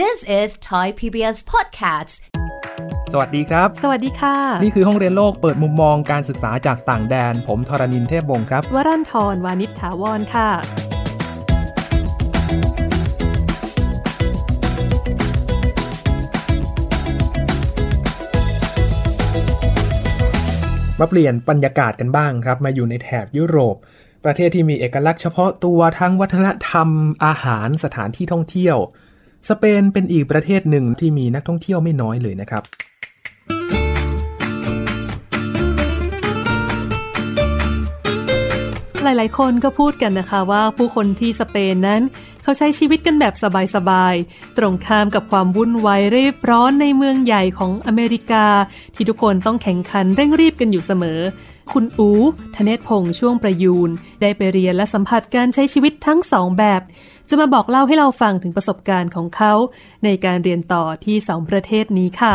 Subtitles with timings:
[0.00, 2.14] This is Thai PBS Podcasts
[3.12, 10.48] สวัสดีครับ สวัสดีค่ะ นี่คือห้องเรียนโลกเปิดมุมมองการศึกษาจากต่างแดน ผมทรณินเทพวงศ์ครับ วรันทรวานิชถาวรค่ะ
[21.00, 23.76] มาเปลี่ยนบรรยากาศกันบ้างครับ มาอยู่ในแถบยุโรป
[24.24, 26.88] ประเทศที่มีเอกลักษณ์เฉพาะตัวทั้งวัฒนธรรม
[27.24, 28.78] อาหารสถานที่ท่องเที่ยว
[29.48, 32.62] สเปนเป็นอีกประเทศหนึ่งที่มีนักท่องเที่ยวไม่น้อยเลยนะครับ
[39.04, 42.02] หลายๆ คนก็พูดกันนะคะว่าผู้คนที่สเปนนั้น
[42.42, 43.34] เขาใช้ชีวิตกันแบบ
[43.74, 48.46] สบาย ๆ ตรงข้ามกับความวุ่นวายรีบร้อนในเมืองใหญ่ของอเมริกา
[48.94, 51.20] ที่ทุกคนต้องแข่งขันเร่งรีบกันอยู่เสมอ
[51.72, 52.10] คุณอู
[52.56, 53.90] ธเนศพงษ์ช่วงประยูน
[54.20, 56.82] ได้ไปเรียนและสัมผัสการใช้ชีวิตทั้งสองแบบ
[57.28, 59.52] จะมาบอกเล่าให้เราฟังถึงประสบการณ์ของเขา
[60.04, 62.34] ในการเรียนต่อที่สองประเทศนี้ค่ะ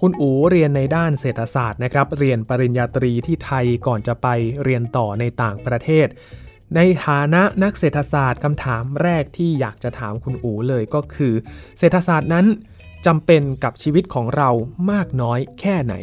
[0.00, 4.28] คุณอูเรียนในด้านเศรษฐศาสตร์นะครับ เรียนปริญญาตรีที่ไทยก่อนจะไป
[4.62, 6.06] เรียนต่อในต่างประเทศ
[6.76, 11.34] ในฐานะนักเศรษฐศาสตร์คำถามแรกที่อยากจะถามคุณอูเลยก็คือ
[11.78, 12.46] เศรษฐศาสตร์นั้น
[13.06, 14.50] จำเป็นกับชีวิตของเรา
[14.90, 15.94] มากน้อยแค่ไหน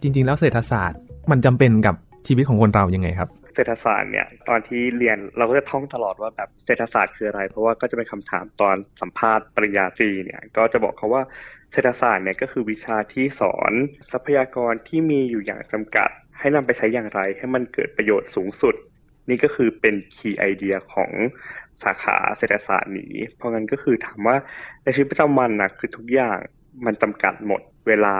[0.00, 0.98] จริงๆ แล้วเศรษฐศาสตร์
[1.30, 1.94] มันจำเป็นกับ
[2.26, 11.22] ชีวิตของคนเรายังไงครับ เศรษฐศาสตร์เนี่ยตอนที่เรียนเราก็จะท่องตลอดว่าแบบเศรษฐศาสตร์คืออะไร เพราะว่าก็จะเป็นคำถามตอนสัมภาษณ์ปริญญาตรีเนี่ยก็จะบอกเขาว่า
[11.72, 13.72] เศรษฐศาสตร์เนี่ยก็คือวิชาที่สอน
[14.10, 18.74] ทรัพยากรที่มีอยู่อย่างจำกัด ให้นำไปใช้อย่างไร ให้มันเกิดประโยชน์สูงสุด
[19.28, 21.10] นี่ก็คือเป็นคีย์ไอเดียของ
[21.82, 24.36] สาขาเศรษฐศาสตร์นี้ เพราะงั้นก็คือถามว่า
[24.82, 26.38] ในชีวิตประจำวันนะคือทุกอย่าง
[26.84, 28.16] มันจำกัดหมดเวลา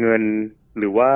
[0.00, 0.22] เงิน
[0.78, 1.10] หรือว่า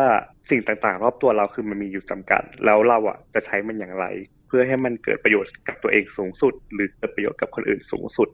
[0.50, 4.06] สิ่งต่างๆ รอบตัวเราคือมันมีอยู่จำกัด แล้วเราอะจะใช้มันอย่างไร
[4.47, 8.28] เพื่อให้มันเกิดประโยชน์กับตัวเองสูงสุด หรือเกิดประโยชน์กับคนอื่นสูงสุด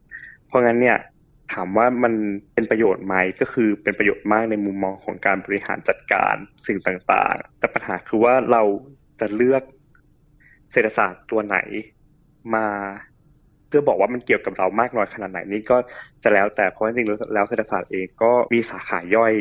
[0.46, 0.98] เพราะงั้นเนี่ย
[1.52, 2.14] ถามว่ามัน
[2.54, 6.34] เป็นประโยชน์ไหมก็คือเป็นประโยชน์มากในมุมมองของการบริหารจัดการ
[6.66, 8.62] สิ่งต่างๆ แต่ปัญหาคือว่าเรา
[9.20, 9.62] จะเลือก
[10.72, 11.58] เศรษฐศาสตร์ตัวไหน
[12.54, 12.66] มา
[13.68, 15.76] เพื่อบอกว่ามันเกี่ยวกับเรามากน้อยขนาดไหนนี่ก็
[16.22, 19.32] จะแล้วแต่เพราะจริงๆแล้วเศรษฐศาสตร์เองก็มีสาขาย่อย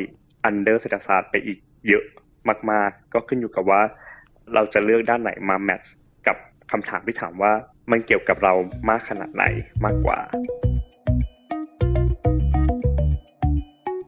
[0.44, 2.06] อันเดอร์เศรษฐศาสตร์ไปอีก เยอะ
[2.72, 3.82] มากๆ ก็ขึ้นอยู่กับว่า
[4.54, 5.92] เราจะเลือกด้านไหนมาแมทช์
[6.28, 6.38] กับ
[6.72, 7.52] คำถามที่ถามว่า
[7.92, 8.54] มันเกี่ยวกับเรา
[8.90, 9.44] มากขนาดไหน
[9.86, 10.20] มากกว่า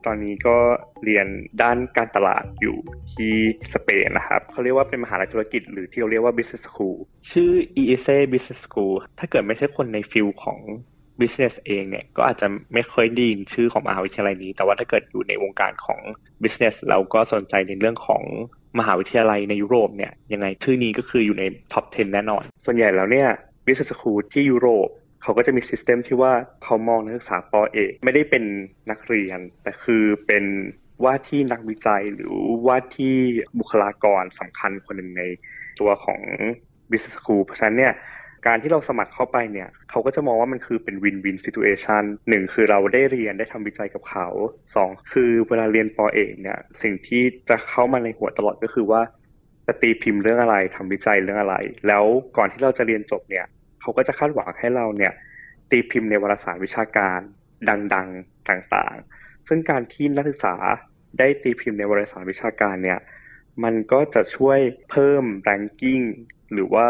[0.06, 0.58] ตอนนี้ก็
[1.04, 1.28] เรียน
[1.62, 2.78] ด้านการตลาดอยู่
[3.14, 3.34] ที่
[3.74, 6.98] สเปนนะครับเขาเรียกว่าเป็นมหาลัยธุรกิจหรือที่เราเรียกว่า business school
[7.32, 10.60] ชื่อ ESA business school ถ้าเกิดไม่ใช่คนในฟิลของ
[11.20, 16.00] business เองเนี่ยก็อาจจะไม่เคยได้ยินชื่อของมหาวิทยาลัยนี้ แต่ว่าถ้าเกิดอยู่ในวงการของ
[16.44, 18.24] business เราก็สนใจในเรื่องของ
[18.80, 23.30] มหาวิทยาลัยในยุโรปเนี่ยยังไงชื่อนี้ก็คืออยู่ใน top 10 แน่นอน ส่วนใหญ่แล้วเนี่ย
[23.66, 24.88] business school ที่ยุโรป
[25.22, 26.34] เขาก็จะมีซิสเต็มที่ว่า
[26.64, 28.44] เขามองนักศึกษาปอเอกไม่ได้เป็น
[28.92, 30.44] นักเรียน แต่คือเป็น
[31.04, 32.36] ว่าที่นักวิจัยหรือ
[32.66, 33.16] ว่าที่
[33.60, 35.24] บุคลากรสำคัญคนหนึ่งใน
[35.80, 36.22] ตัวของ
[36.90, 37.94] business school เพราะฉะนั้นเนี่ย
[38.46, 44.28] การที่เราสมัครเข้าไปเนี่ยเขาก็จะมองว่ามันคือเป็นวินวินซิทูเอชันหนึ่งคือเราได้เรียนได้ทำวิจัยกับเขา
[44.76, 49.02] สองคือเวลาเรียนปอเอกเนี่ยสิ่งที่จะเข้ามาในหัวตลอดก็คือว่า
[49.68, 51.56] จะตีพิมพ์เรื่องอะไรทำวิจัยเรื่องอะไร
[51.88, 52.06] แล้ว
[52.38, 53.46] ก่อนที่เราจะเรียนจบเนี่ย
[53.82, 55.14] เขาก็จะคาดหวังให้เราเนี่ย
[55.72, 57.20] ตีพิมพ์ในวารสารวิชาการ
[57.94, 60.56] ดังๆต่างๆ ซึ่งการที่นักศึกษา
[61.20, 63.00] ได้ตีพิมพ์ในวารสารวิชาการเนี่ย
[63.64, 66.06] มันก็จะช่วยเพิ่ม ranking
[66.54, 66.88] หรือว่า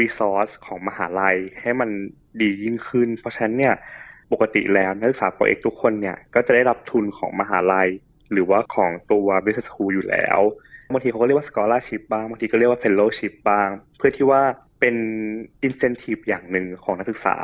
[0.00, 1.90] resource ของมหาลัยให้มัน
[2.40, 3.74] ดียิ่งขึ้น เพราะฉะนั้นเนี่ย
[4.32, 7.88] ปกติแล้วนักศึกษาโปอเอกทุกคนเนี่ยก็จะได้รับทุนของมหาลัย
[8.32, 10.40] หรือว่าของตัว business school อยู่แล้ว
[10.92, 14.42] บางทีเขาก็เรียกว่า scholarship บ้างบางทีก็เรียกว่า fellowship บ้าง เพื่อที่ว่า
[14.80, 14.96] เป็น
[15.66, 17.36] incentive อย่างหนึ่งของนักศึกษา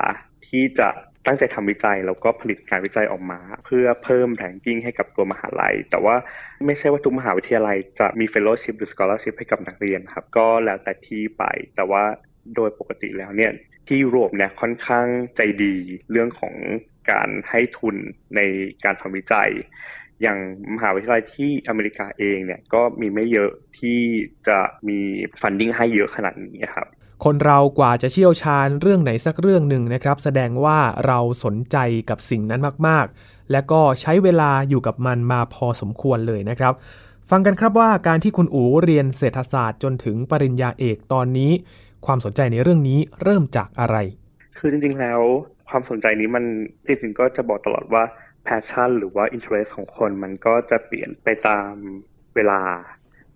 [0.49, 0.89] ที่จะ
[1.27, 6.17] ตั้งใจทำวิจัยแล้วก็ผลิตการวิจัยออกมา เพื่อเพิ่มแรงกิ้งให้กับตัวมหาลัย แต่ว่า
[6.67, 11.45] ไม่ใช่ว่าทุกมหาวิทยาลัยจะมี fellowship หรือ scholarship ให้กับนักเรียนครับ ก็แล้วแต่ที่ไป
[11.77, 12.05] แต่ว่า
[12.57, 13.53] โดยปกติแล้วเนี่ย
[13.87, 15.07] ที่ยุโรปเนี่ยค่อนข้าง
[15.37, 15.75] ใจดี
[16.11, 16.55] เรื่องของ
[17.11, 17.97] การให้ทุน
[18.37, 18.41] ใน
[18.85, 19.51] การทำวิจัย
[20.23, 20.39] อย่าง
[20.75, 24.01] มหาวิทยาลัยที่อเมริกาเองเนี่ยก็มีไม่เยอะที่
[24.49, 24.59] จะ
[24.89, 24.99] มี
[25.41, 26.89] funding ให้เยอะขนาดนี้ครับ
[27.25, 31.77] คนเรากว่าจะเชี่ยวชาญเรื่องไหนสักเรื่องหนึ่งนะครับ แสดงว่าเราสนใจ
[32.11, 36.75] กับสิ่งนั้นมากๆ และก็ใช้เวลาอยู่กับมันมาพอสมควรเลยนะครับ
[37.31, 41.53] ฟังกันครับว่าการที่คุณอู๋เรียนเศรษฐศาสตร์จนถึงปริญญาเอกตอนนี้
[42.07, 43.97] ความสนใจในเรื่องนี้เริ่มจากอะไร
[44.59, 45.21] คือจริงๆแล้ว
[45.69, 46.45] ความสนใจนี้มัน
[46.87, 48.03] จริงๆก็จะบอกตลอดว่า
[48.47, 51.73] passion หรือว่า interest ของคนมันก็จะเปลี่ยนไปตาม
[52.35, 52.61] เวลา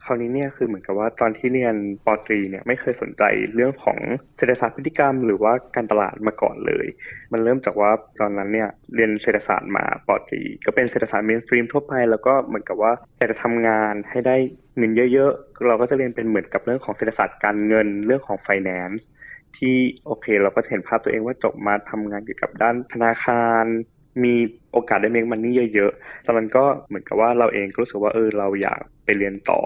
[0.04, 3.22] คราวนี้เนี่ยคือเหมือนกับว่าตอนที่เรียนป.ตรีเนี่ยไม่เคยสนใจ
[3.54, 3.98] เรื่องของ
[4.36, 6.86] เศรษฐศาสตร์พฤติกรรม หรือว่าการตลาดมาก่อนเลย
[7.32, 7.90] มันเริ่มจากว่า
[8.20, 14.36] ตอนนั้นเนี่ยเรียนเศรษฐศาสตร์มาป.ตรีก็เป็นเศรษฐศาสตร์ mainstream ทั่วไป แล้วก็เหมือนกับว่าอยากจะทำงานให้ได้
[14.76, 19.02] เงินเยอะๆ เราก็จะเรียนเป็นเหมือนกับเรื่องของเศรษฐศาสตร์การเงินเรื่องของ finance
[19.56, 23.64] ที่โอเค เราก็เห็นภาพตัวเองว่าจบมาทำงานเกี่ยวกับด้านธนาคาร
[24.24, 24.34] มี
[24.72, 29.60] โอกาสได้ make money เยอะๆ ตอนนั้นก็เหมือนกับว่าเราเองก็รู้สึกว่าเออเราอยากไปเรียนต่อ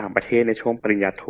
[0.00, 1.24] ต่างประเทศในช่วงปริญญาโท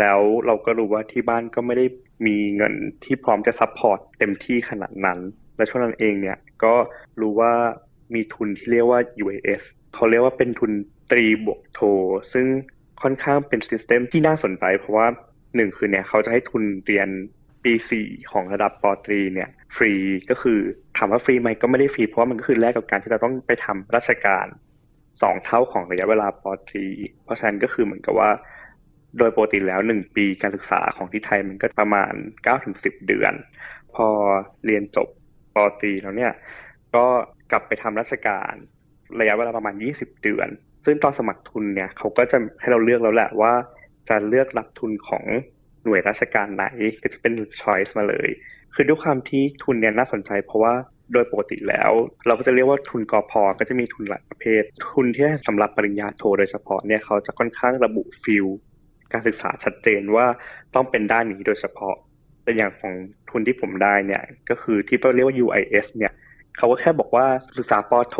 [0.00, 1.86] แล้วเราก็รู้ว่าที่บ้านก็ไม่ได้
[2.26, 2.74] มีเงิน
[3.04, 5.18] ที่พร้อมจะ support เต็มที่ขนาดนั้น
[5.56, 6.74] และช่วงนั้นเองเนี่ยก็
[7.20, 7.52] รู้ว่า
[8.14, 9.62] มีทุนที่เรียกว่า UIS
[9.94, 10.72] เขาเรียกว่าเป็นทุน
[11.10, 11.80] ตรีบวกโท
[12.32, 12.46] ซึ่ง
[13.02, 15.06] ค่อนข้างเป็น system ที่น่าสนใจ เพราะว่า
[15.56, 17.08] หนึ่งคือเนี่ยเขาจะให้ทุนเรียน
[17.64, 19.92] ปีสี่ของระดับปตรีเนี่ยฟรี
[20.30, 20.58] ก็คือ
[20.96, 24.46] ถามว่าฟรีไหมก็ไม่ได้ฟรีเพราะว่ามันก็คือแลกกับการที่เราต้องไปทำราชการ
[25.22, 26.86] สองเท่าของระยะเวลาปตรี
[27.24, 28.30] เพราะฉะนั้นก็คือเหมือนกับว่า
[29.18, 33.32] โดยปกติแล้วหนึ่งปีการศึกษาของที่ไทยมันก็ประมาณเก้าถึงสิบเดือน
[33.94, 34.06] พอ
[34.64, 35.08] เรียนจบ
[35.54, 36.32] ปตรีแล้วเนี่ย
[36.94, 37.06] ก็
[37.50, 38.52] กลับไปทำราชการ
[39.20, 40.48] ระยะเวลาประมาณ 20 เดือน
[40.84, 43.52] ซึ่งตอนสมัครทุนเนี่ยเขาก็จะให้เราเลือกแล้วแหละว่า
[44.08, 45.24] จะเลือกรับทุนของ
[45.84, 46.64] หน่วยราชการไหน
[47.02, 48.28] ก็จะเป็นช้อยส์มาเลย
[48.74, 50.74] คือด้วยความที่ทุนเนี่ยน่าสนใจเพราะว่า
[51.12, 51.90] โดยปกติแล้ว
[52.26, 58.46] เราก็จะเรียกว่าทุนกอพอก็จะมีทุนหลายประเภท ทุนที่สำหรับปริญญาโทโดยเฉพาะเนี่ยเขาจะค่อนข้างระบุฟิล
[59.12, 60.26] การศึกษาชัดเจนว่า
[60.74, 61.94] ต้องเป็นด้านนี้โดยเฉพาะ
[62.42, 62.94] แต่อย่างของ
[63.30, 66.12] ทุนที่ผมได้เนี่ยก็คือที่เราเรียกว่า UIS เนี่ย
[66.56, 67.26] เขาก็แค่บอกว่า
[67.58, 68.16] ศึกษาปอโท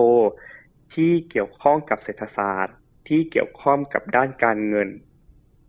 [0.94, 2.76] ที่เกี่ยวข้องกับเศรษฐศาสตร์
[3.08, 4.88] ที่เกี่ยวข้องกับด้านการเงิน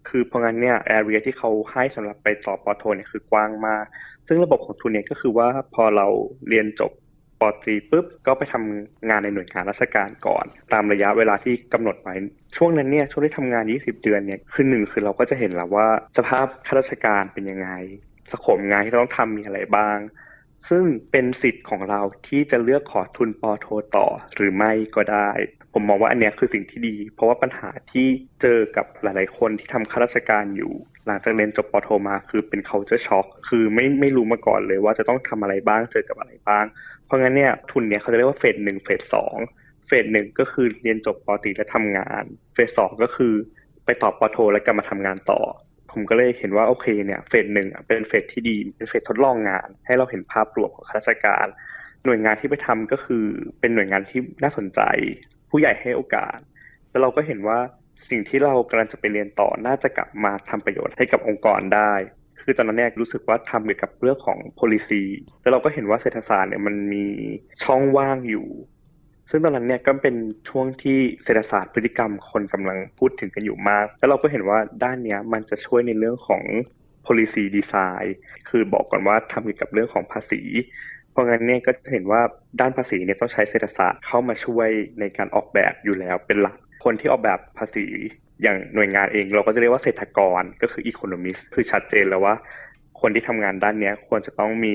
[0.08, 3.84] คือเพราะงั้นเนี่ยแอเรียที่เขาให้สำหรับไปต่อปอโทเนี่ยคือกว้างมาก
[4.28, 6.08] ซึ่งระบบของทุนเนี่ยก็คือว่าพอเรา
[6.50, 6.92] เรียนจบ
[7.42, 12.16] ปอตรีปุ๊บก็ไปทำงานในหน่วยงานราชการก่อน ตามระยะเวลาที่กำหนดไว้
[12.58, 15.88] ช่วงนั้นเนี่ยช่วงที่ทำงาน 20 เดือนเนี่ยคือหนึ่งคือเราก็จะเห็นแล้วว่า
[16.18, 17.70] สภาพข้าราชการเป็นยังไง
[18.32, 19.98] สโคปงานที่เราต้องทำมีอะไรบ้าง
[20.70, 25.30] ซึ่งเป็นสิทธิ์ของเราที่จะเลือกขอทุนปอโทต่อหรือไม่ก็ได้
[25.74, 28.08] ผมมองว่าอันนี้คือสิ่งที่ดี เพราะว่าปัญหาที่
[28.42, 30.74] เจอกับหลาย ๆ คนที่ทำข้าราชการอยู่
[31.06, 36.66] หลังจากเรียนจบปโทมาคือเป็น culture shock คือไม่ไม่รู้มาก่อนเลยว่าจะต้องทำอะไรบ้างเจอกับอะไรบ้าง
[37.06, 39.36] เพราะงั้นเนี่ยทุนเนี่ยเขาจะเรียกว่าเฟสหนึ่งเฟสสอง
[39.88, 42.24] เฟสหนึ่งก็คือเรียนจบปตรีแล้วทำงาน
[42.54, 43.34] เฟสสองก็คือ
[43.86, 45.40] ไปต่อปโท แล้วกลับมาทำงานต่อ
[45.92, 51.48] ผมก็เลยเห็นว่าโอเคเนี่ยเฟสหนึ่งเป็นเฟสที่ดีเป็นเฟสทดลองงาน ให้เราเห็นภาพรวมของข้าราชการ
[52.06, 53.26] หน่วยงานที่ไปทำก็คือ
[53.60, 54.82] เป็นหน่วยงานที่น่าสนใจ
[55.50, 56.38] ผู้ใหญ่ให้โอกาส
[56.90, 57.60] แล้วเราก็เห็นว่า
[58.10, 61.94] สิ่งที่เรากำลังจะไปเรียนต่อน่าจะกลับมาทำประโยชน์ให้กับองค์กรได้
[62.44, 65.04] คือตอนนั้นเนี่ยรู้สึกว่าทำเกี่ยวกับเรื่องของ policy
[65.42, 67.06] แล้วเราก็เห็นว่าเศรษฐศาสตร์เนี่ยมันมี
[67.64, 68.48] ช่องว่างอยู่
[69.30, 70.16] ซึ่งตอนนั้นเนี่ยก็เป็น
[70.50, 76.44] ช่วงที่เศรษฐศาสตร์พฤติกรรมคนกำลังพูดถึงกันอยู่มาก แล้วเราก็เห็นว่าด้านนี้มันจะช่วยในเรื่องของ
[77.06, 78.08] policy design
[78.50, 80.42] คือบอกก่อนว่าทำเกี่ยวกับเรื่องของภาษี
[81.12, 82.22] เพราะงั้นเนี่ยก็จะเห็นว่า
[82.60, 84.70] ด้านภาษีเนี่ยต้องใช้เศรษฐศาสตร์เข้ามาช่วย
[85.00, 87.86] ในการออกแบบอยู่แล้วเป็นหลัก คนที่ออกแบบภาษี
[88.42, 92.36] อย่างหน่วยงานเองเราก็จะเรียกว่าเศรษฐกรก็คืออีโคโนมิสคือชัดเจนแล้วว่า
[93.02, 94.74] คนที่ทำงานด้านนี้ควรจะต้องมี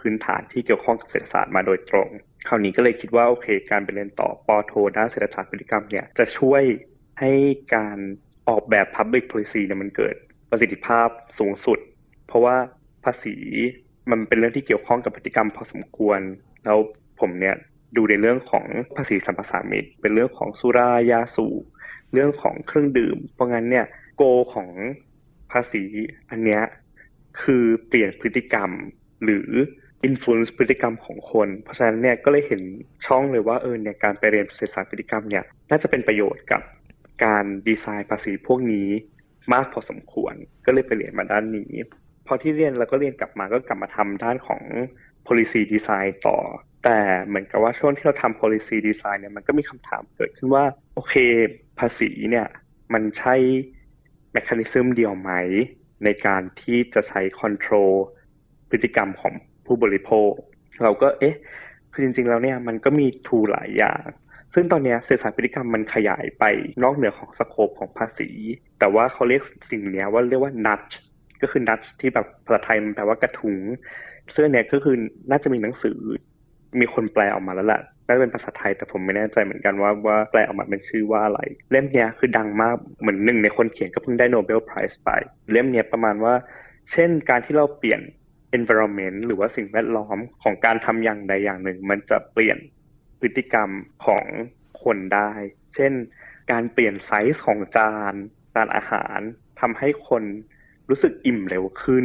[0.00, 2.08] พื้นฐานที่เกี่ยวข้องกับเศรษฐศาสตร์มาโดยตรง
[2.48, 6.62] คราวนี้ก็เลยคิดว่าโอเค การไปเรียนต่อปอโทด้านเศรษฐศาสตร์พฤติกรรมเนี่ยจะช่วย
[7.20, 7.32] ให้
[7.74, 7.98] การ
[8.48, 10.14] ออกแบบ Public Policy เนี่ยมันเกิด
[10.50, 11.08] ประสิทธิภาพ
[11.38, 11.78] สูงสุด
[12.26, 12.56] เพราะว่า
[13.04, 13.36] ภาษี
[14.10, 16.20] มันเป็นเรื่องที่เกี่ยวข้องกับพฤติกรรมพอสมควร
[16.64, 16.78] แล้ว
[17.20, 17.56] ผมเนี่ย
[17.96, 21.62] ดูในเรื่องของภาษีสัมปทานมิตเป็นเรื่องของสุรายาสูบ
[22.12, 24.22] เรื่องของเครื่องดื่ม เพราะงั้นเนี่ยโก
[24.54, 24.70] ของ
[25.52, 25.84] ภาษี
[26.30, 26.62] อันเนี้ย
[27.42, 28.70] คือเปลี่ยนพฤติกรรม
[29.24, 29.48] หรือ
[30.04, 32.62] อินฟลูเอนซ์พฤติกรรมของคน เพราะฉะนั้นเนี่ยก็เลยเห็น
[33.06, 36.62] ช่องเลยว่าเออเนี่ยการไปเรียนเศรษฐศาสตร์พฤติกรรมเนี่ยน่าจะเป็นประโยชน์กับ
[37.24, 38.88] การดีไซน์ภาษีพวกนี้
[39.52, 40.34] มากพอสมควร
[40.66, 41.72] ก็เลยไปเรียนมาด้านนี้
[42.26, 44.62] พอที่เรียนแล้วก็เรียนกลับมาก็กลับมาทำด้านของ
[45.26, 46.38] policy design ต่อ
[46.84, 50.64] แต่เหมือนกับว่าช่วงที่เราทำ policy design เนี่ยมันก็มีคำถามเกิดขึ้นว่า
[50.94, 51.14] โอเค
[51.78, 52.46] ภาษีเนี่ย
[52.92, 53.34] มันใช่
[54.32, 55.32] แมคานิซึมเดียวไหม
[56.04, 57.92] ในการที่จะใช้ control
[58.70, 59.32] พฤติกรรมของ
[59.66, 60.30] ผู้บริโภค
[60.82, 61.36] เราก็เอ๊ะ
[61.92, 64.06] คือจริง ๆ แล้วเนี่ยมันก็มีทูหลายอย่าง
[64.54, 66.44] ซึ่งตอนนี้เศรษฐศาสตร์พฤติกรรมมันขยายไป
[66.82, 68.30] นอกเหนือของสโคปของภาษี
[68.78, 70.94] แต่ว่าเขาเรียกสิ่งนี้ว่าเรียกว่า nudge
[71.42, 73.56] ก็คือนัดที่แบบภาษาไทยมันแปลว่ากระทุง
[74.30, 74.96] เสื้อเนี่ยก็คือ
[75.30, 75.98] น่าจะมีหนังสือ
[76.80, 85.10] มีคนแปลออกมาแล้วแหละน่าจะเป็นภาษาไทยแต่ผมไม่แน่ใจเหมือนกันว่าว่าแปลออกมาเป็นชื่อว่าอะไร เล่มเนี้ยคือดังมากเหมือนหนึ่งในคนเขียนก็เพิ่งได้ Nobel Prize ไป
[85.52, 86.34] เล่มเนี้ยประมาณว่า
[86.92, 88.00] เช่นการที่เราเปลี่ยน
[88.58, 92.58] environment หรือว่าสิ่งแวดล้อมของการทำอย่างใดอย่างหนึ่ง มันจะเปลี่ยน
[93.20, 93.70] พฤติกรรม
[94.06, 94.24] ของ
[94.82, 95.30] คนได้
[95.74, 95.92] เช่น
[96.52, 98.14] การเปลี่ยนไซส์ของจาน
[98.54, 99.18] จานอาหาร
[99.60, 100.22] ทำให้คน
[100.88, 102.04] รู้สึกอิ่มเร็วขึ้น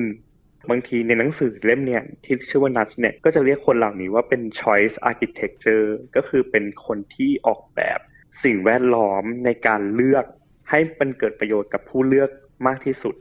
[0.69, 8.00] บางทีในหนังสือเล่มเนี่ยที่ชื่อว่านัทเนี่ยก็จะเรียกคนเหล่านี้ว่าเป็น choice architecture ก็คือเป็นคนที่ออกแบบ
[8.43, 10.25] สิ่งแวดล้อมในการเลือก
[10.69, 12.29] ให้มันเกิดประโยชน์กับผู้เลือก
[12.67, 13.15] มากที่สุด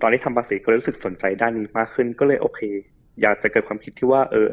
[0.00, 2.60] ตอนที่ทำภาษีก็รู้สึกสนใจด้านนี้มากขึ้นก็เลยโอเค
[3.22, 4.48] อยากจะเกิดความคิดที่ว่า เออ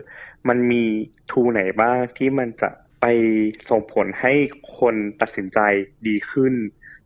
[0.47, 0.83] มันมี
[1.31, 2.69] ทูไหนบ้างที่มันจะ
[3.01, 3.05] ไป
[3.69, 4.33] ส่งผลให้
[4.77, 5.59] คนตัดสินใจ
[6.07, 6.53] ดีขึ้น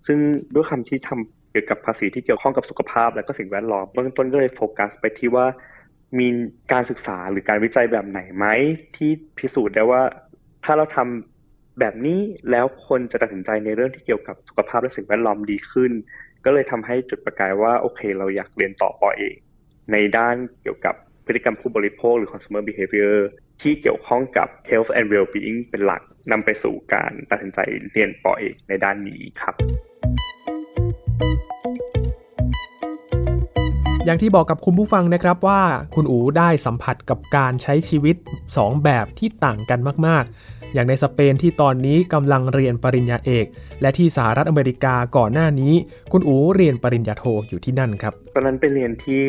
[0.05, 0.19] ซึ่ง
[0.53, 5.45] ด้วยคำที่ทำ เกี่ยวกับภาษีที่เกี่ยวข้องกับสุขภาพ และก็สิ่งแวดล้อมเบื้องต้นก็เลยโฟกัสไปที่ว่า
[6.19, 6.27] มี
[6.71, 8.45] การศึกษาหรือการวิจัยแบบไหนไหม
[8.95, 10.01] ที่พิสูจน์ได้ว่า
[10.63, 12.19] ถ้าเราทำแบบนี้
[12.51, 15.91] แล้วคนจะตัดสินใจในเรื่องที่เกี่ยวกับสุขภาพและสิ่งแวดล้อมดีขึ้น
[16.45, 19.35] ก็เลยทำให้จุดประกายว่าโอเค เราอยากเรียนต่อปอเอง
[19.91, 23.17] ในด้านเกี่ยวกับพฤติกรรมผู้บริโภคหรือ consumer behavior
[23.61, 27.59] ที่เกี่ยวข้องกับ health and well-being เป็นหลักนำไปสู่การตัดสินใจ
[27.91, 29.55] เรียนปอเอกในด้านนี้ครับ
[34.05, 35.61] อย่างที่บอกกับคุณผู้ฟังนะครับว่า
[35.95, 38.15] คุณอูได้สัมผัสกับการใช้ชีวิต
[38.49, 43.45] 2 แบบที่ต่างกันมาก ๆ อย่างในสเปนที่ตอนนี้กำลังเรียนปริญญาเอก
[43.81, 45.73] และที่สหรัฐอเมริกาก่อนหน้านี้
[46.11, 49.21] คุณอูเรียนปริญญาโทอยู่ที่นั่นครับ ตอนนั้นไปเรียนที่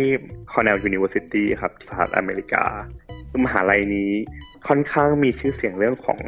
[0.52, 2.64] Cornell University ครับสหรัฐอเมริกา
[3.44, 4.10] มหาลัยนี้
[4.68, 6.20] ค่อนข้างมีชื่อเสียงเรื่องของ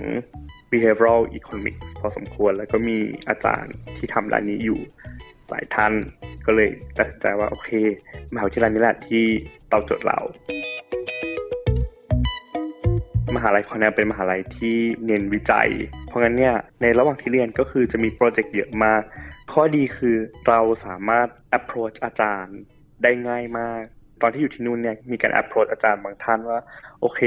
[0.71, 2.99] behavioral economics พอสมควรแล้วก็มี
[3.29, 4.81] อาจารย์ที่ทำด้านนี้อยู่
[5.51, 5.93] หลายท่าน
[6.47, 7.71] ก็เลยตัดสินใจว่าโอเค
[8.33, 9.25] มหาวิทยาลัยนี้แหละที่
[9.73, 10.19] ตอบโจทย์เรา
[13.37, 15.69] มหาลัยคอนเนลเป็นมหาลัยที่เน้นวิจัย
[16.07, 19.03] เพราะงั้นเนี่ยในระหว่างที่เรียนก็คือจะมีโปรเจกต์เยอะมาก
[19.53, 20.17] ข้อดีคือ
[20.49, 22.59] เราสามารถ approach อาจารย์
[23.03, 23.83] ได้ง่ายมาก
[24.23, 26.61] ตอนที่อยู่ที่นู่นเนี่ยมีการ approach อาจารย์บางท่านว่า
[27.01, 27.21] โอเค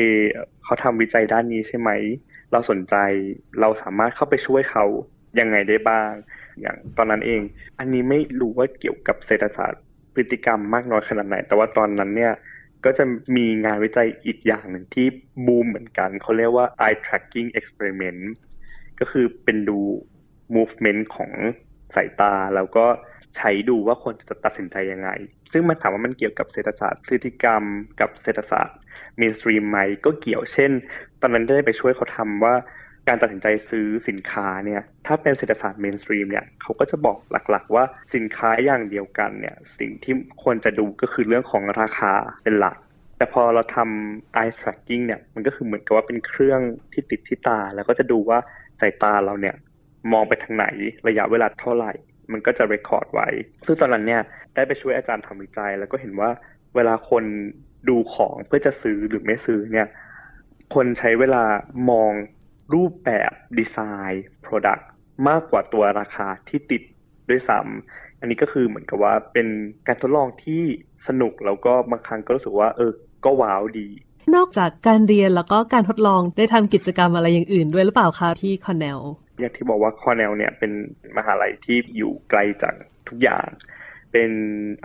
[0.63, 1.89] เขาทำวิจัยด้านนี้ใช่ไหม
[2.51, 2.95] เราสนใจ
[3.61, 4.85] เราสามารถเข้าไปช่วยเขา
[5.39, 6.11] ยังไงได้บ้าง
[6.61, 7.41] อย่างตอนนั้นเอง
[7.79, 9.81] อันนี้ไม่รู้ว่าเกี่ยวกับเศรษฐศาสตร์
[10.15, 12.33] พฤติกรรมมากน้อยขนาดไหน แต่ว่าตอนนั้นเนี่ย
[12.85, 13.03] ก็จะ
[13.35, 15.07] มีงานวิจัยอีกอย่างหนึ่งที่
[15.45, 18.21] บูมเหมือนกันเขาเรียกว่า eye tracking experiment
[18.99, 19.79] ก็คือเป็นดู
[20.55, 21.31] movement ของ
[21.95, 22.85] สายตาแล้วก็
[23.37, 25.09] ใช้ดูว่าคนจะตัดสินใจยังไง
[25.51, 27.63] ซึ่งมันถามว่ามันเกี่ยวกับเศรษฐศาสตร์พฤติกรรม
[27.99, 28.77] กับเศรษฐศาสตร์
[29.19, 30.71] mainstream ไหมก็เกี่ยวเช่น
[31.21, 32.55] ตอนนั้นได้ไปช่วยเขาทำว่า
[33.07, 37.83] การตัดสินใจซื้อสินค้าเนี่ยถ้าเป็นเศรษฐศาสตร์ mainstream เนี่ยเขาก็จะบอกหลักๆ ว่า
[38.15, 42.11] สินค้าอย่างเดียวกันเนี่ยสิ่งที่ควรจะดูก็คือเรื่องของราคา
[42.43, 42.77] เป็นหลัก
[43.17, 46.61] แต่พอเราทำ eye tracking เนี่ยมันก็คือเหมือนกับว่าเป็นเครื่อง
[46.93, 48.39] ที่ติดที่ตา แล้วก็จะดูว่า
[48.79, 49.55] สายตาเราเนี่ย
[50.13, 50.65] มองไปทางไหน
[51.07, 51.93] ระยะเวลาเท่าไหร่
[52.31, 53.27] มันก็จะ record ไว้
[53.65, 54.21] ซึ่งตอนนั้นเนี่ย
[54.55, 56.29] ได้ไปช่วยอาจารย์ทำวิจัย แล้วก็เห็นว่า
[56.75, 57.23] เวลาคน
[57.89, 59.87] ดูของเพื่อจะซื้อหรือไม่ซื้อเนี่ย
[60.75, 61.43] คนใช้เวลา
[61.89, 62.11] มอง
[62.73, 63.77] รูปแบบดีไซ
[64.11, 64.83] น์ Product
[65.27, 66.81] มากกว่าตัวราคาที่ติด
[67.29, 69.47] ด้วยซ้ำอันนี้ก็คือเหมือนกับว่าเป็น
[69.87, 70.63] การทดลองที่
[71.07, 72.91] สนุกแล้วก็บางครั้งก็รู้สึกว่าเออ
[73.25, 73.87] ก็ว้าวดี
[74.35, 78.99] นอกจากการเรียนแล้วก็การทดลองได้ทำกิจกรรมอะไรอย่างอื่นด้วยหรือเปล่าคะที่คอร์เนล
[79.39, 80.71] อย่างที่บอกว่าคอร์เนลเนี่ยเป็น
[81.17, 82.73] มหาลัยที่อยู่ไกลจาก
[83.07, 83.45] ทุกอย่าง
[84.11, 84.31] เป็น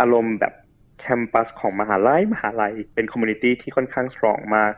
[0.00, 0.54] อารมณ์แบบ
[1.00, 4.72] campus ของมหาลัยมหาลัยเป็น community ที่ค่อนข้าง strong มาก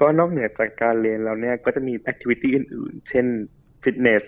[0.00, 3.26] ก็นอกเหนือจากการเรียนแล้วเนี่ยก็จะมี activity อื่นๆ เช่น
[3.82, 4.22] ฟิตเนส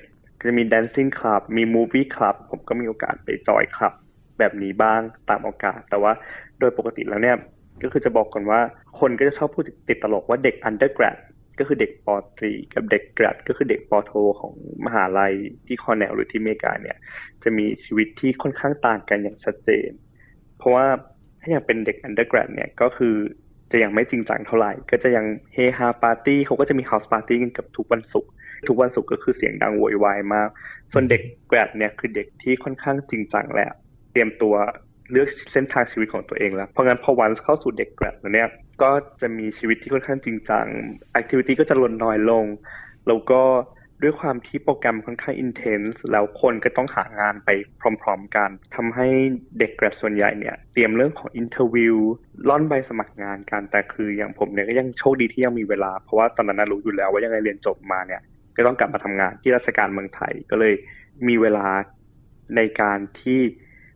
[0.46, 3.92] จะมี dancing club มี movie club ผมก็มีโอกาสไป join club
[4.38, 6.12] แบบนี้บ้างตามโอกาส แต่ว่า
[6.58, 7.36] โดยปกติแล้วเนี่ย
[7.82, 8.60] ก็คือจะบอกก่อนว่า
[9.00, 11.18] คนก็จะชอบพูดติดตลกว่าเด็ก undergrad
[11.58, 12.08] ก็คือเด็กป
[12.38, 14.54] ตรีกับเด็ก grad ก็คือเด็กปโทของ
[14.86, 15.34] มหาลัย
[15.66, 16.96] ที่คอร์เนลหรือที่เมกาเนี่ย
[17.42, 19.90] จะมีชีวิตที่ค่อนข้างต่างกันอย่างชัดเจน
[20.58, 20.86] เพราะว่า
[21.40, 23.14] ถ้าอย่างเป็นเด็ก undergrad เนี่ยก็คือ
[23.72, 28.30] จะยังไม่จริงจังเท่าไหร่ ก็จะยังเฮฮาปาร์ตี้เขาก็จะมี house party กันกับทุกวันศุกร์
[28.68, 30.48] ทุกวันศุกร์ก็คือเสียงดังโวยวายมาก
[30.92, 33.72] ส่วนเด็ก grad เนี่ยคือเด็กที่ค่อนข้างจริงจังแล้ว
[34.12, 34.54] เตรียมตัว
[35.10, 38.48] เลือกเส้นทางชีวิตของตัวเองแล้ว เพราะงั้นพอวันเข้าสู่เด็ก grad แล้วเนี่ย
[38.82, 40.66] ก็จะมีชีวิตที่ค่อนข้างจริงจัง
[41.12, 42.44] activity ก็จะลดน้อยลง
[43.06, 43.42] แล้วก็
[44.02, 47.50] ด้วยความที่โปรแกรมค่อนข้าง intense แล้วคนก็ต้องหางานไป
[48.02, 49.06] พร้อมๆกันทำให้
[49.58, 58.22] เด็ก grad ส่วนใหญ่เนี่ย เตรียมเรื่องของ interview ร่อนใบสมัครงานกัน แต่คืออย่างผมเนี่ยก็ยังโชคดีที่ยังมีเวลา เพราะว่าตอนนั้นรู้อยู่แล้วว่ายังไงเรียนจบมาเนี่ย
[58.56, 60.74] ก็ต้องกลับมาทำงานที่ราชการเมืองไทย ก็เลย
[61.28, 61.66] มีเวลา
[62.56, 63.40] ในการที่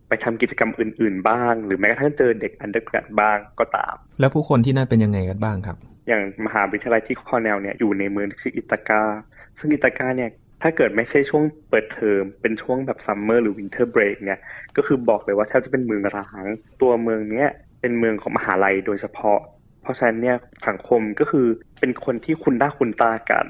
[0.07, 5.77] ไปทำกิจกรรมอื่น ๆ บ้าง หรือแม้กระทั่งเจอเด็ก undergrad บ้างก็ตาม แล้วผู้คนที่นั่นเป็นยังไงกันบ้างครับ
[6.07, 9.19] อย่างมหาวิทยาลัยที่คอร์เนลเนี่ยอยู่ในเมืองที่ชื่ออิตาการ์
[9.59, 10.31] ซึ่งอิตาการ์เนี่ย
[10.61, 14.39] ถ้าเกิดไม่ใช่ช่วงเปิดเทอมเป็นช่วงแบบ summer หรือ winter break เนี่ย
[14.75, 16.45] ก็คือบอกเลยว่าแทบจะเป็นเมืองร้าง
[16.81, 17.49] ตัวเมืองเนี้ย
[17.81, 19.39] เป็นเมืองของมหาลัยโดยเฉพาะ
[19.81, 21.47] เพราะฉะนั้นเนี่ยสังคมก็คือ
[21.79, 23.45] เป็นคนที่คุ้นหน้าคุ้นตากัน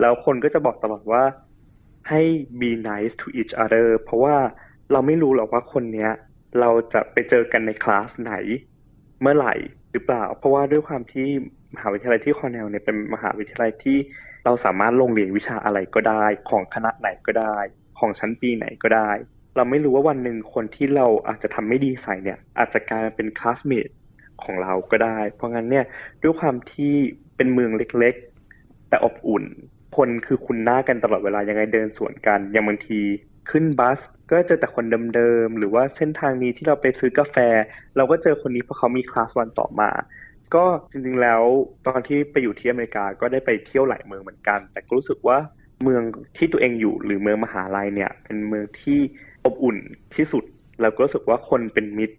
[0.00, 1.22] แล้วคนก็จะบอกตลอดว่า
[2.08, 2.20] ให้
[2.60, 4.36] be nice to each other เพราะว่า
[4.92, 6.10] เราไม่รู้หรอกว่าคนเนี้ย
[6.60, 8.34] เราจะไปเจอกันในคลาสไหน
[9.20, 9.54] เมื่อไหร่
[9.92, 11.28] หรือเปล่า เพราะว่าด้วยความที่
[11.74, 13.98] มหาวิทยาลัยที่คอร์เนลเนี่ยเป็นมหาวิทยาลัยที่
[14.44, 17.56] เราสามารถลงเรียนวิชาอะไรก็ได้ ของคณะไหนก็ได้
[17.98, 19.10] ของชั้นปีไหนก็ได้
[19.56, 23.88] เราไม่รู้ว่าวันหนึ่งคนที่เราอาจจะทำไม่ดีใส่เนี่ย อาจจะกลายเป็น classmate
[24.42, 25.84] ของเราก็ได้ เพราะงั้นเนี่ย
[26.22, 26.94] ด้วยความที่
[27.36, 29.44] เป็นเมืองเล็กๆ แต่อบอุ่น
[29.96, 33.00] คนคือคุณหน้ากันตลอดเวลายังไงเดินสวนกันอย่างบางที
[33.50, 33.98] ขึ้นบัส
[34.30, 37.36] ก็เจอแต่คนเดิมๆหรือว่าเส้นทางนี้ที่เราไปซื้อกาแฟ
[37.96, 39.90] เราก็เจอคนนี้เพราะเขามีคลาสวันต่อมา
[40.54, 41.42] ก็จริงๆแล้ว
[41.86, 45.38] ตอนที่ไปอยู่ที่อเมริกาก็ได้ไปเที่ยวหลายเมืองเหมือนกัน แต่ก็รู้สึกว่า
[45.82, 46.02] เมือง
[46.36, 48.98] ที่ตัวเองอยู่หรือเมืองมหาลัยเนี่ย เป็นเมืองที่
[49.44, 49.76] อบอุ่น
[50.16, 50.44] ที่สุด
[50.80, 52.16] แล้วก็รู้สึกว่าคนเป็นมิตร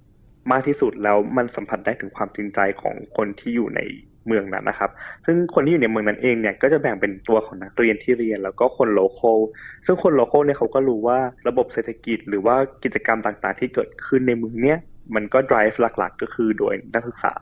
[0.52, 3.82] มากที่สุดแล้วมันสัมผัสได้ถึงความจริงใจของคนที่อยู่ใน
[4.28, 4.90] เมืองนั้นนะครับ
[5.26, 9.38] ซึ่งคนที่อยู่ในเมืองนั้นเองเนี่ยก็จะแบ่งเป็นตัวของนักเรียนที่เรียน แล้วก็คน local
[9.86, 14.78] ซึ่งคน local เนี่ยเขาก็รู้ว่าระบบเศรษฐกิจหรือว่ากิจกรรมต่างๆ ที่เกิดขึ้นในเมืองเนี้ย
[15.16, 17.36] มันก็ drive หลักๆ ก็คือโดยนักศึกษา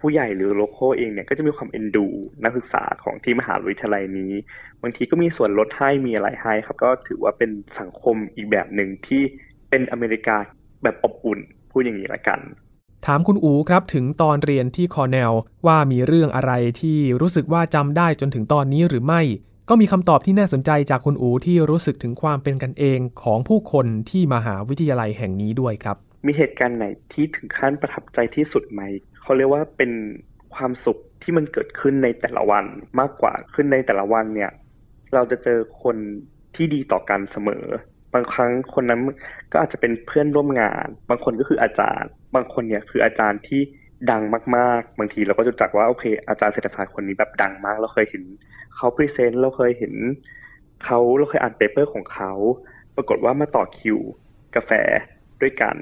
[0.00, 2.06] ผู้ใหญ่หรือ local เองเนี่ยก็จะมีความเอ็นดู
[2.44, 4.32] นักศึกษาของที่มหาวิทยาลัยนี้
[4.82, 7.50] บางทีก็มีส่วนลดให้มีอะไรให้ครับก็ถือว่าเป็น
[7.80, 9.22] สังคมอีกแบบหนึ่งที่
[9.70, 10.36] เป็นอเมริกา
[10.82, 12.40] แบบอบอุ่นพูดอย่างนี้ละกัน
[13.06, 15.32] ถามคุณอูครับถึงตอนเรียนที่คอร์เนล
[15.66, 19.22] ว่ามีเรื่องอะไรที่รู้สึกว่าจำได้จนถึงตอนนี้หรือไม่
[19.68, 28.82] ก็มีคำตอบที่น่าสนใจจากคุณอูที่รู้สึกถึงความเป็นกันเองของผู้คนที่มหาวิทยาลัยแห่งนี้ด้วยครับ มีเหตุการณ์ไหนที่ถึงขั้นประทับใจที่สุดไหม
[29.20, 29.92] เขาเรียกว่าเป็น
[30.54, 32.64] ความสุขที่มันเกิดขึ้นในแต่ละวัน
[33.00, 34.50] มากกว่าขึ้นในแต่ละวันเนี่ย
[35.14, 35.96] เราจะเจอคน
[36.56, 37.64] ที่ดีต่อกันเสมอ
[38.14, 39.00] บางครั้งคนนั้น
[39.52, 43.60] ก็อาจจะเป็นเพื่อนร่วมงาน บางคนก็คืออาจารย์ บางคนเนี่ยคืออาจารย์ที่
[44.10, 44.22] ดัง
[44.56, 48.22] มากๆ บางทีเราก็จะจักว่าโอเค อาจารย์เศรษฐศาสตร์คนนี้แบบดังมาก เราเคยเห็น
[48.76, 49.94] เขา present เราเคยเห็น
[50.84, 52.32] เขาเราเคยอ่าน paper ของเขา
[52.96, 53.98] ปรากฏว่ามาต่อคิว
[54.56, 54.70] กาแฟ
[55.42, 55.76] ด้วยกัน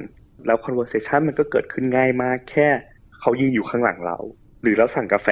[0.46, 2.68] แล้ว conversation มันก็เกิดขึ้นง่ายมาก แค่
[3.20, 4.18] เขายืนอยู่ข้างหลังเรา
[4.62, 5.28] หรือเราสั่งกาแฟ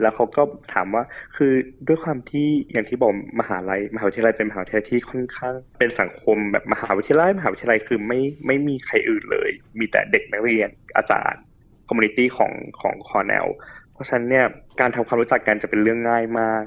[0.00, 1.02] แล้วเขาก็ถามว่า
[1.36, 1.52] คือ
[1.88, 11.40] ด้วยความที่อย่างที่บอกมหาลัยมหาวิทยาลัยเป็นมหาวิทยาลัยที่ค่อนข้างเป็นสังคมแบบมหาวิทยาลัยมหาวิทยาลัยคือไม่ไม่มีใครอื่นเลย มีแต่เด็กนักเรียนอาจารย์
[11.88, 13.46] community ของของคอร์เนล
[13.92, 14.46] เพราะฉะนั้นเนี่ย
[14.80, 16.62] การทำความรู้จักกันจะเป็นเรื่องง่ายมาก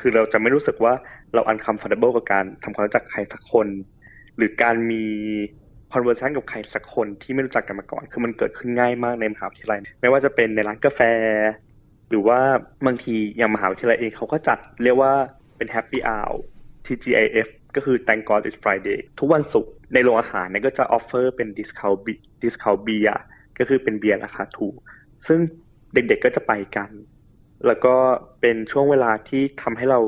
[0.00, 0.92] คือเราจะไม่รู้สึกว่า
[1.34, 3.68] เรา uncomfortable กับการทำความรู้จักใครสักคน
[4.36, 5.04] หรือการมี
[5.92, 11.00] conversation กับใครสักคนที่ไม่รู้จักกันมาก่อน คือมันเกิดขึ้นง่ายมากในมหาวิทยาลัย ไม่ว่าจะเป็นในร้านกาแฟ
[12.12, 12.40] หรือว่า
[12.86, 15.12] บางทีอย่างมหาวิทยาลัยเองเขาก็จัดเรียกว่า
[15.56, 16.34] เป็น Happy Hour
[16.86, 22.00] TGIF ก็คือ Thank God It's Friday ทุกวันศุกร์ในโรงอาหารเนี่ยก็จะ offer เป็น discount
[22.42, 23.08] discount เบีย
[23.58, 24.76] ก็คือเป็นเบียร์ราคาถูก
[25.26, 25.38] ซึ่ง
[25.94, 26.90] เด็กๆก็จะไปกัน
[27.66, 27.96] แล้วก็
[28.40, 30.00] เป็นช่วงเวลาที่ทำให้เรา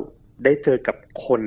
[0.44, 1.42] ได้เจอกับคน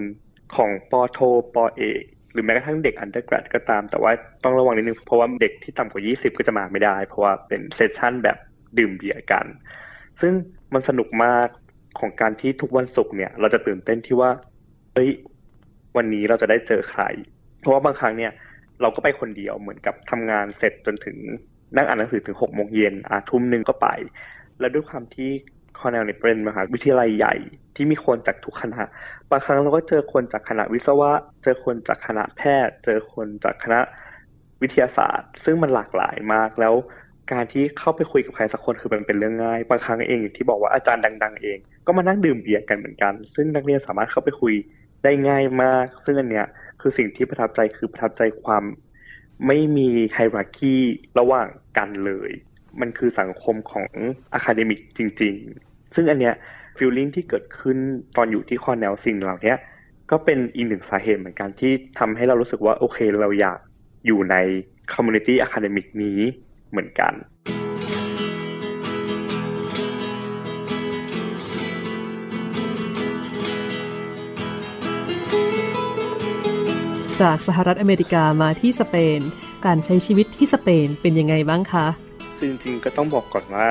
[0.55, 1.19] ของปอโท
[1.55, 2.01] ปอเอก
[2.33, 4.11] หรือแม้กระทั่งเด็ก undergrad ก็ตาม แต่ว่า
[4.43, 8.37] ต้องระวังนิดนึง เพราะว่าเด็กที่ต่ำกว่า 20 ก็จะมาไม่ได้ เพราะว่าเป็น session แบบ
[8.77, 9.45] ดื่มเบียร์กัน
[10.21, 10.33] ซึ่ง
[10.73, 11.47] มันสนุกมาก
[11.99, 14.31] ของการที่ทุกวันศุกร์เนี่ย เราจะตื่นเต้นที่ว่า
[14.93, 15.11] เฮ้ย
[15.97, 17.03] วันนี้เราจะได้เจอใคร
[17.59, 18.31] เพราะว่าบางครั้งเนี่ย
[18.81, 21.17] เราก็ไปคนเดียวเหมือนกับทำงานเสร็จจนถึง
[21.75, 23.87] นั่งอ่านหนังสือถึงหกโมงเย็นอ่าทุ่มหนึ่งก็ไป
[24.59, 25.29] แล้วด้วยความที่
[25.79, 27.35] คอร์เนลเนี่ยเป็นมหาวิทยาลัยใหญ่
[27.75, 28.83] ที่มีคนจากทุกคณะ
[29.29, 31.11] บางครั้งเราก็เจอคนจากคณะวิศวะ
[31.43, 33.79] เจอคนจากคณะแพทย์ เจอคนจากคณะ
[34.61, 36.73] วิทยาศาสตร์ ซึ่งมันหลากหลายมากแล้ว
[37.31, 44.53] การที่เข้าไปคุยกับใครสักคนคือมันเป็นเรื่องง่ายบางครั้งเองอย่างที่บอกว่าอาจารย์ดัง ๆ เอง ก็มานั่งดื่มเบียร์กันเหมือนกัน ซึ่งนักเรียนสามารถเข้าไปคุย
[45.03, 46.47] ได้ง่ายมาก ซึ่งอันเนี้ย
[46.81, 48.63] คือสิ่งที่ประทับใจคือประทับใจความ
[49.47, 50.75] ไม่มีhierarchy
[51.19, 52.31] ระหว่างกันเลย
[52.79, 53.87] มันคือสังคมของ
[54.33, 55.33] academic จริง
[55.65, 56.35] ๆ ซึ่งอันเนี้ย
[56.77, 57.77] feeling ที่เกิดขึ้น
[58.17, 59.53] ตอนอยู่ที่คอร์เนลสิ่งเหล่านี้
[60.11, 63.59] ก็เป็นอีกหนึ่งสาเหตุเหมือนกันที่ทำให้เรารู้สึกว่าโอเคเราอยาก
[64.05, 64.35] อยู่ใน
[64.93, 66.19] community academic นี้
[66.69, 67.13] เหมือนกัน
[77.21, 79.19] จากสหรัฐอเมริกามาที่สเปน
[79.65, 81.87] การใช้ชีวิตที่สเปนเป็นยังไงบ้างคะ
[82.41, 83.67] จริงๆ ก็ต้องบอกก่อนว่า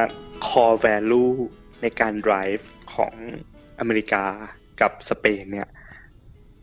[0.46, 1.34] core value
[1.82, 3.12] ในการ drive ของ
[3.80, 4.24] อเมริกา
[4.80, 5.68] กับสเปนเนี่ย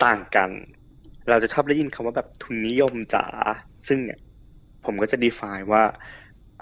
[0.06, 0.50] ต่างกัน
[1.30, 3.26] เราจะชอบได้ยินคำว่าแบบทุนนิยมจ๋า
[3.88, 4.20] ซึ่งเนี่ย
[4.86, 5.84] ผมก็จะ define ว่า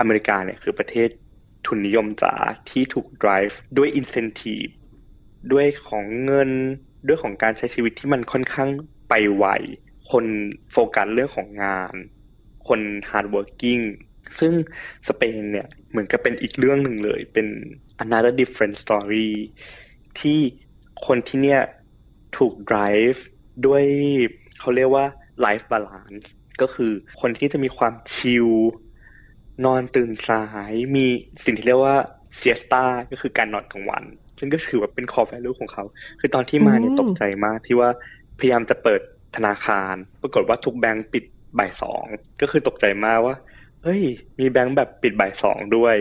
[0.01, 1.09] อเมริกาเนี่ยคือประเทศ
[1.65, 2.33] ทุนนิยมจ๋า
[2.69, 4.71] ที่ถูก drive ด้วย incentive
[5.51, 6.51] ด้วยของเงิน
[7.07, 8.69] ด้วยของการใช้ชีวิตที่มันค่อนข้าง
[9.09, 9.45] ไปไว
[10.11, 10.25] คน
[10.71, 11.93] โฟกัสเรื่องของงาน
[12.67, 13.83] คน hard working
[14.39, 14.53] ซึ่ง
[15.09, 17.47] สเปนเนี่ยเหมือนกับเป็นอีกเรื่องหนึ่งเลย เป็น
[18.03, 19.29] another different story
[20.19, 20.39] ที่
[21.05, 21.61] คนที่เนี่ย
[22.37, 23.19] ถูก drive
[23.65, 23.83] ด้วย
[24.59, 25.05] เขาเรียกว่า
[25.45, 26.27] life balance
[26.61, 28.47] ก็คือคนที่จะมีความชิล
[29.65, 31.05] นอนตื่นสายมี
[31.45, 31.97] สิ่งที่เรียกว่า
[32.35, 34.03] เซียสตาก็คือการนอนกลางวัน
[34.39, 35.83] ซึ่งก็ถือว่าเป็นคอ value ของเขา
[36.19, 37.89] คือตอนที่มาเนี่ยตกใจมากที่ว่า
[38.39, 39.01] พยายามจะเปิด
[39.35, 41.23] ธนาคาร ปรากฏว่าทุกแบงก์ปิด
[41.59, 42.03] บ่ายสอง
[42.41, 43.35] ก็คือตกใจมากว่า
[43.83, 44.01] เฮ้ย
[44.39, 45.95] มีแบงก์แบบปิดบ่ายสองด้วย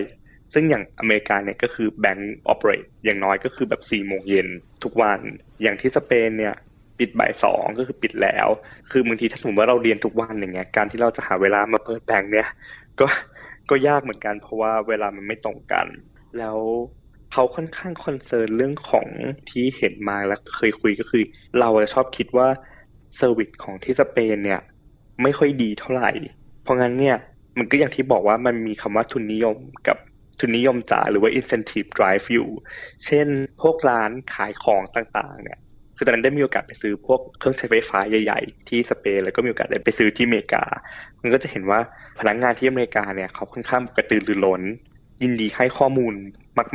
[0.55, 4.49] ซึ่งอย่างอเมริกาเนี่ยก็คือแบงก์ออเปเรตอย่างน้อยก็คือแบบสี่โมงเย็น
[4.85, 5.21] ทุกวัน
[5.63, 6.55] อย่างที่สเปนเนี่ย
[6.99, 8.49] ปิดบ่ายสองก็คือปิดแล้ว
[8.91, 12.49] คือบางทีถ้าสมมติว่าเราเรียนทุกวันอย่างเงี้ย การที่เราจะหาเวลามาเปิดแบงก์เนี่ย
[13.01, 13.07] ก็
[13.71, 15.87] ก็ยากเหมือนกัน เพราะว่าเวลามันไม่ตรงกัน
[16.39, 16.59] แล้ว
[17.33, 19.07] เขาค่อนข้าง concern เรื่องของ
[19.51, 21.23] ที่เห็นมาแล้วเคยคุยก็คือ
[21.61, 22.49] เราชอบคิดว่า
[23.17, 24.61] service ของที่สเปนเนี่ย
[25.23, 26.11] ไม่ค่อยดีเท่าไหร่
[26.63, 27.17] เพราะงั้นเนี่ย
[27.59, 29.57] มันก็อย่างที่บอกว่ามันมีคำว่าทุนนิยม
[29.89, 29.99] กับ
[30.41, 32.49] ทุนนิยมจ๋าหรือว่า incentive drive อยู่
[33.05, 33.27] เช่น
[33.61, 35.59] พวกร้านขายของต่างๆเนี่ย
[36.00, 40.64] คือตอนนั้นได้มีโอกาสไปซื้อพวกเครื่องใช้ไฟฟ้าใหญ่ๆ ที่สเปนแล้วก็มีโอกาสได้ไปซื้อที่อเมริกา
[41.22, 41.80] มันก็จะเห็นว่า
[42.20, 44.62] พนักงานที่อเมริกาเนี่ยเขาค่อนข้างกระตือรือร้น
[45.24, 46.14] ยินดีให้ข้อมูล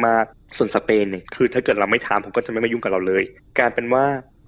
[0.07, 3.25] มากๆ ส่วนสเปนเนี่ย คือถ้าเกิดเราไม่ถามผมก็จะไม่มายุ่งกับเราเลย
[3.59, 4.05] การเป็นว่า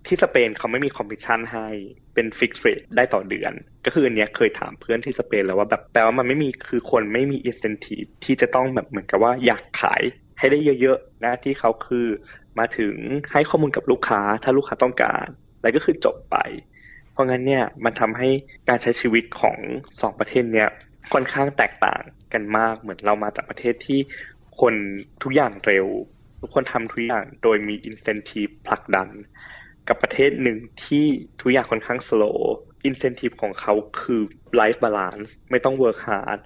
[0.07, 1.67] ที่สเปนเขาไม่มีคอมมิชชั่นให้
[2.15, 3.53] เป็นฟิกเรทได้ต่อเดือน
[3.85, 10.03] ก็คืออันเนี้ยเคยถามเพื่อนที่สเปนแล้วว่าแบบแปลว่ามันไม่มีคือคนไม่มีอินเซนティブที่จะต้องแบบเหมือนกับว่าอยากขาย
[10.39, 12.07] ให้ได้เยอะๆนะที่เขาคือ
[12.59, 12.95] มาถึง
[13.33, 15.27] ให้ข้อมูลกับลูกค้าถ้าลูกค้าต้องการ
[15.63, 16.37] แล้วก็คือจบไป
[17.13, 18.29] เพราะงั้นเนี่ยมันทำให้
[18.69, 19.57] การใช้ชีวิตของ
[20.01, 20.69] สองประเทศเนี่ย
[21.13, 24.01] ค่อนข้างแตกต่างกันมากเหมือนเรามาจากประเทศที่
[24.61, 24.75] คน
[25.23, 25.87] ทุกอย่างเร็ว
[26.41, 29.09] ทุกคนทำทุกอย่างโดยมีอินเซนティブผลักดัน
[29.89, 31.07] กับประเทศหนึ่งที่
[31.41, 32.39] ทุกอย่างค่อนข้าง slow
[32.89, 34.21] incentive ของเขาคือ
[34.61, 36.39] life balance ไม่ต้อง work hard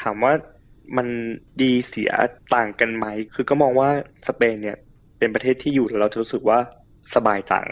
[0.00, 0.32] ถามว่า
[0.96, 1.08] มัน
[1.62, 2.12] ดีเสีย
[2.54, 3.90] ต่างกันไหม คือก็มองว่า
[4.28, 4.78] สเปนเนี่ย
[5.17, 6.59] เป็นประเทศที่อยู่แล้วเราจะรู้สึกว่า
[7.15, 7.67] สบายจัง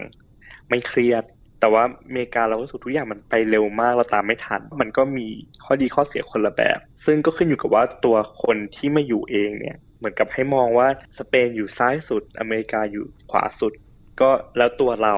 [0.70, 1.24] ไม่เครียด
[1.60, 5.26] แต่ว่าอเมริกาเรารู้สึกทุกอย่างมันไปเร็วมากเราตามไม่ทัน มันก็มี
[5.64, 13.74] ข้อดีข้อเสียคนละแบบ ซึ่งก็ขึ้นอยู่กับว่าตัวคนที่มาอยู่เองเนี่ยเหมือนกับให้มองว่าสเปนอยู่ซ้ายสุด อเมริกาอยู่ขวาสุด
[14.22, 15.16] ก็แล้วตัวเรา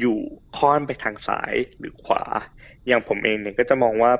[0.00, 0.18] อยู่
[0.56, 2.22] ค่อนไปทางซ้ายหรือขวา
[2.86, 4.12] อย่างผมเองเนี่ยก็จะมองว่า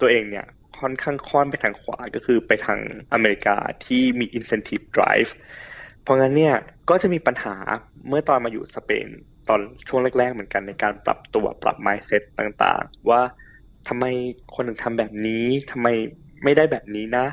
[0.00, 0.46] ตัวเองเนี่ย
[0.78, 2.80] ค่อนข้างค่อนไปทางขวาก็คือไปทาง
[3.12, 5.30] อเมริกาที่มี incentive drive
[6.06, 6.54] เพราะงั้นเนี่ย
[6.90, 7.54] ก็จะมีปัญหา
[8.08, 9.08] เมื่อตอนมาอยู่สเปน
[9.48, 13.20] ตอนช่วงแรก ๆ เหมือนกันในการปรับตัวปรับ mindset ต่างๆ ว่า
[13.88, 14.04] ทำไม
[14.54, 15.88] คนถึงทำแบบนี้ทำไม
[16.44, 17.26] ไม่ได้แบบนี้นะ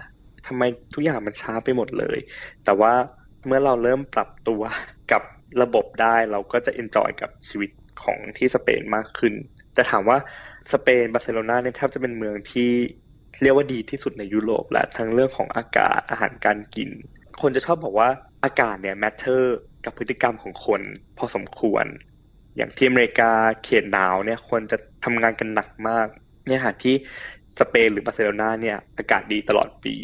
[0.48, 2.18] ทำไมทุกอย่างมันช้าไปหมดเลย
[2.66, 2.94] แต่ว่า
[3.46, 4.62] เมื่อเราเริ่มปรับตัว
[5.12, 5.22] กับ
[5.62, 7.70] ระบบได้เราก็จะเอนจอยกับชีวิต
[8.04, 9.34] ของที่สเปนมากขึ้น
[9.78, 10.18] จะถามว่า
[10.72, 12.72] สเปนบาร์เซโลนาเนี่ยแทบจะเป็นเมืองที่
[13.42, 16.90] เรียกว่าดีที่สุดในยุโรปและทั้งเรื่องของอากาศอาหารการกิน
[17.42, 18.10] คนจะชอบบอกว่า
[18.44, 20.82] อากาศเนี่ย matter กับพฤติกรรมของคน
[21.18, 21.86] พอสมควร
[22.56, 23.32] อย่างที่อเมริกา
[23.64, 26.08] เขตหนาวเนี่ยคนจะทำงานกันหนักมาก
[26.48, 26.96] เนี่ยถ้าที่
[27.60, 29.96] สเปนหรือบาร์เซโลนาเนี่ยอากาศดีตลอดปี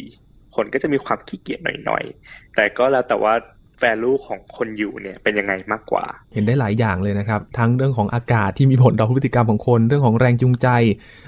[0.56, 3.34] คนก็จะมีความขี้เกียจหน่อยๆ แต่ก็แล้วแต่ว่า
[3.80, 10.68] value ของคนอยู่เนี่ยเป็นยังไงมากกว่า เห็นได้หลายอย่างเลยนะครับ ทั้งเรื่องของอากาศที่มีผลต่อพฤติกรรมของคน เรื่องของแรงจูงใจ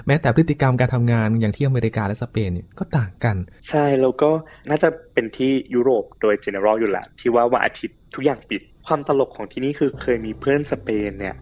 [0.07, 3.35] แม้แต่พฤติกรรมการทำงานอย่างที่อเมริกาและสเปนเนี่ยก็ต่างกัน
[3.69, 4.29] ใช่แล้วก็
[4.69, 11.35] น่าจะเป็นที่ยุโรปโดย general อยู่แหละที่ว่าวันอาทิตย์ทุกอย่างปิด ความตลกของที่นี่คือเคยมีเพื่อนสเปนเนี่ย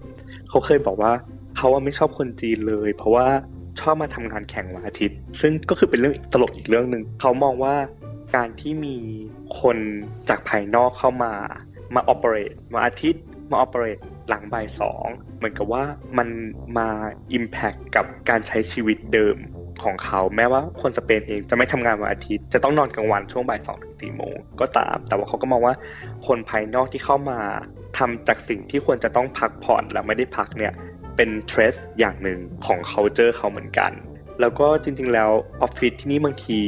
[0.50, 1.12] เขาเคยบอกว่า
[1.58, 3.28] เขาว่าไม่ชอบคนจีนเลย เพราะว่า
[3.82, 7.76] ชอบมาทำงานแข่งวันอาทิตย์ ซึ่งก็คือเป็นเรื่องตลกอีกเรื่องหนึ่งเขามองว่า
[8.36, 8.98] การที่มี
[9.60, 9.78] คน
[10.30, 11.34] จากภายนอกเข้ามา
[11.96, 15.06] มาออเปเรตมาอาทิตย์มาออเปเรตหลังบ่ายสอง
[15.38, 15.84] เหมือนกับว่า
[16.18, 16.30] มัน
[16.78, 16.90] มา
[17.38, 19.38] Impact กับการใช้ชีวิตเดิม
[19.84, 25.76] ของเขาแม้ว่าคนสเปนเองจะไม่ทำงานวันอาทิตย์ จะต้องนอนกลางวันช่วงบ่ายสองถึงสี่โมงก็ตาม แต่ว่าเขาก็มองว่า
[26.28, 27.40] คนภายนอกที่เข้ามา
[27.98, 30.74] ทำจากสิ่งที่ควรจะต้องพักผ่อนแล้วไม่ได้พักเนี่ย
[31.16, 33.92] เป็นเทรสอย่างหนึ่งของ culture เขาเหมือนกัน
[34.42, 36.60] แล้วก็จริงๆแล้วออฟฟิศที่นี่บางที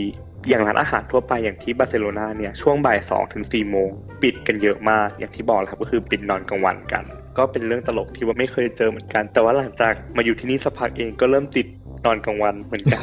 [0.50, 3.90] อย่างร้านอาหารทั่วไปอย่างที่บาร์เซโลนาเนี่ยช่วงบ่ายสองถึงสี่โมง
[4.24, 7.04] ปิดกันเยอะมาก อย่างที่บอกครับก็คือปิดนอนกลางวันกัน
[7.38, 11.68] ก็เป็นเรื่องตลกที่ว่าไม่เคยเจอเหมือนกัน แต่ว่าหลังจากมาอยู่ที่นี่สักพักเองก็เริ่มติด
[12.06, 13.02] นอนกลางวันเหมือนกัน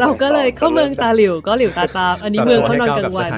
[0.00, 3.30] เราก็เลยเข้าเมืองตาหลิวก็หลิวตาตาม อันนี้เมืองเขานอนกลางวัน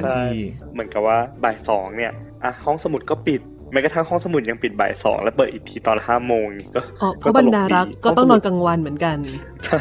[0.72, 2.12] เหมือนกับว่าบ่ายสองเนี่ย
[2.44, 3.40] อะห้องสมุดก็ปิด
[3.72, 6.81] แม้กระทั่งห้องสมุดยังปิดบ่ายสองแล้วเปิดอีกทีตอนห้าโมงนี่ก็
[7.20, 9.16] เพราะบรรดารักก็ต้องนอนกลางวันเหมือนกัน
[9.64, 9.78] ใช่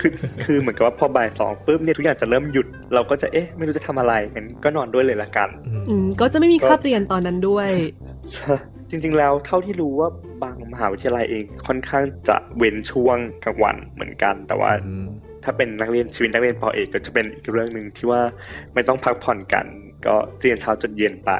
[0.00, 0.10] คือ
[0.44, 5.48] คือเหมือนกับว่าพอบ่ายสองปุ๊บเนี่ยทุกอย่างจะเริ่มหยุด เราก็จะเอ๊ะ ไม่รู้จะทำอะไรงั้นก็นอนด้วยเลยละกัน
[5.88, 7.68] อืมก็จะไม่มีคาบเรียนตอนนั้นด้วย
[8.34, 8.54] ใช่
[8.90, 10.08] จริงๆแล้วเท่าที่รู้ว่า
[10.42, 14.70] บางมหาวิทยาลัยเองค่อนข้างจะเว้นช่วงกลางวันเหมือนกัน แต่ว่า
[15.44, 18.22] ถ้าเป็นนักเรียนชีวิตนักเรียนปอเอกก็จะเป็นอีกเรื่องหนึ่งที่ว่า
[18.74, 19.66] ไม่ต้องพักผ่อนกัน
[20.06, 21.32] ก็เรียนเช้าจนเย็นไป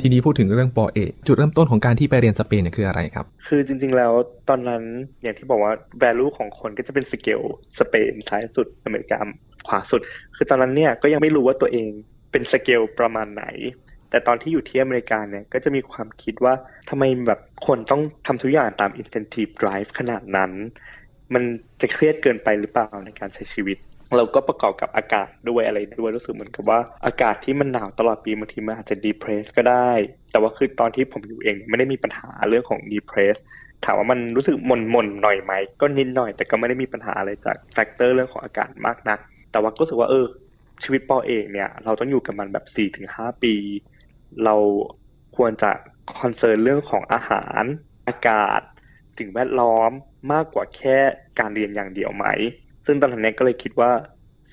[0.00, 4.12] ทีนี้พูดถึงเรื่องป.เอกจุดเริ่มต้นของการที่ไปเรียนสเปนเนี่ยคืออะไรครับ คือจริง ๆ แล้ว
[4.48, 4.82] ตอนนั้น
[5.22, 7.40] อย่างที่บอกว่า value ของคนก็จะเป็นสเกล
[7.78, 9.18] สเปนซ้ายสุดอเมริกา
[9.66, 10.00] ขวาสุด
[10.36, 11.88] คือตอนนั้นเนี่ยก็ยังไม่รู้ว่าตัวเอง
[12.32, 13.44] เป็นสเกลประมาณไหน
[14.10, 16.54] แต่ตอนที่อยู่ที่อเมริกาเนี่ยก็จะมีความคิดว่า
[16.90, 20.52] ทำไมแบบคนต้องทำทุกอย่างตาม incentive drive ขนาดนั้น
[21.34, 21.42] มัน
[21.80, 23.78] จะเครียดเกินไปหรือเปล่าในการใช้ชีวิต
[24.16, 29.90] เราก็ประกอบกับอากาศด้วยอะไรด้วยรู้สึกเหมือนกับว่าอากาศที่มันหนาวตลอดปีบางทีมันอาจจะ depress ก็ได้
[30.30, 33.36] แต่ว่าคือตอนที่ผมอยู่เองไม่ได้มีปัญหาเรื่องของ depress
[33.84, 39.18] ถามว่ามันรู้สึกหม่นหม่นหน่อยไหมก็นิดหน่อยแต่ก็ไม่ได้มีปัญหาอะไรจาก factor เรื่องของอากาศมากนัก
[39.52, 40.26] แต่ว่าก็รู้สึกว่าเออ
[40.82, 43.54] ชีวิต ป.เอกเนี่ย เราต้องอยู่กับมันแบบ4-5ถึง6 ปี
[44.44, 44.56] เรา
[45.36, 45.70] ควรจะ
[46.20, 47.62] concern เรื่องของอาหาร
[48.08, 48.60] อากาศ
[49.18, 49.90] สิ่งแวดล้อม
[50.32, 50.98] มากกว่าแค่
[51.38, 52.26] การเรียนอย่างเดียวไหม
[52.90, 53.90] ซึ่งตอนนั้นก็เลยคิดว่า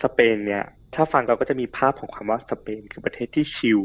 [0.01, 0.63] สเปนเนี่ย
[0.95, 3.81] ถ้าฟังเราก็จะมีภาพของความว่าสเปนคือประเทศที่ chill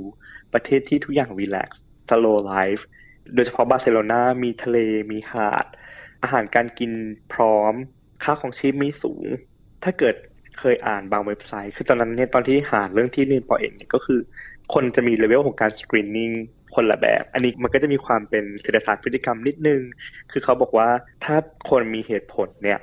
[0.54, 2.86] ประเทศที่ทุกอย่าง relax slow life
[3.34, 4.78] โดยเฉพาะบาร์เซโลนามีทะเล
[5.10, 5.64] มีหาด
[6.22, 6.92] อาหารการกิน
[7.32, 7.74] พร้อม
[8.24, 9.24] ค่าครองชีพไม่สูง
[9.84, 10.14] ถ้าเกิด
[10.58, 14.20] เคยอ่านบางเว็บไซต์ คือตอนนั้นเนี่ยตอนที่หาเรื่องที่เรียนป.เอกเนี่ยก็คือ
[14.74, 16.30] คนจะมีเลเวลของการ screening
[16.74, 19.80] คนละแบบ อันนี้มันก็จะมีความเป็นเศรษฐศาสตร์พฤติกรรมนิดนึง
[20.30, 20.88] คือเขาบอกว่า
[21.24, 21.36] ถ้า
[21.70, 22.78] คนมีเหตุผลเนี่ย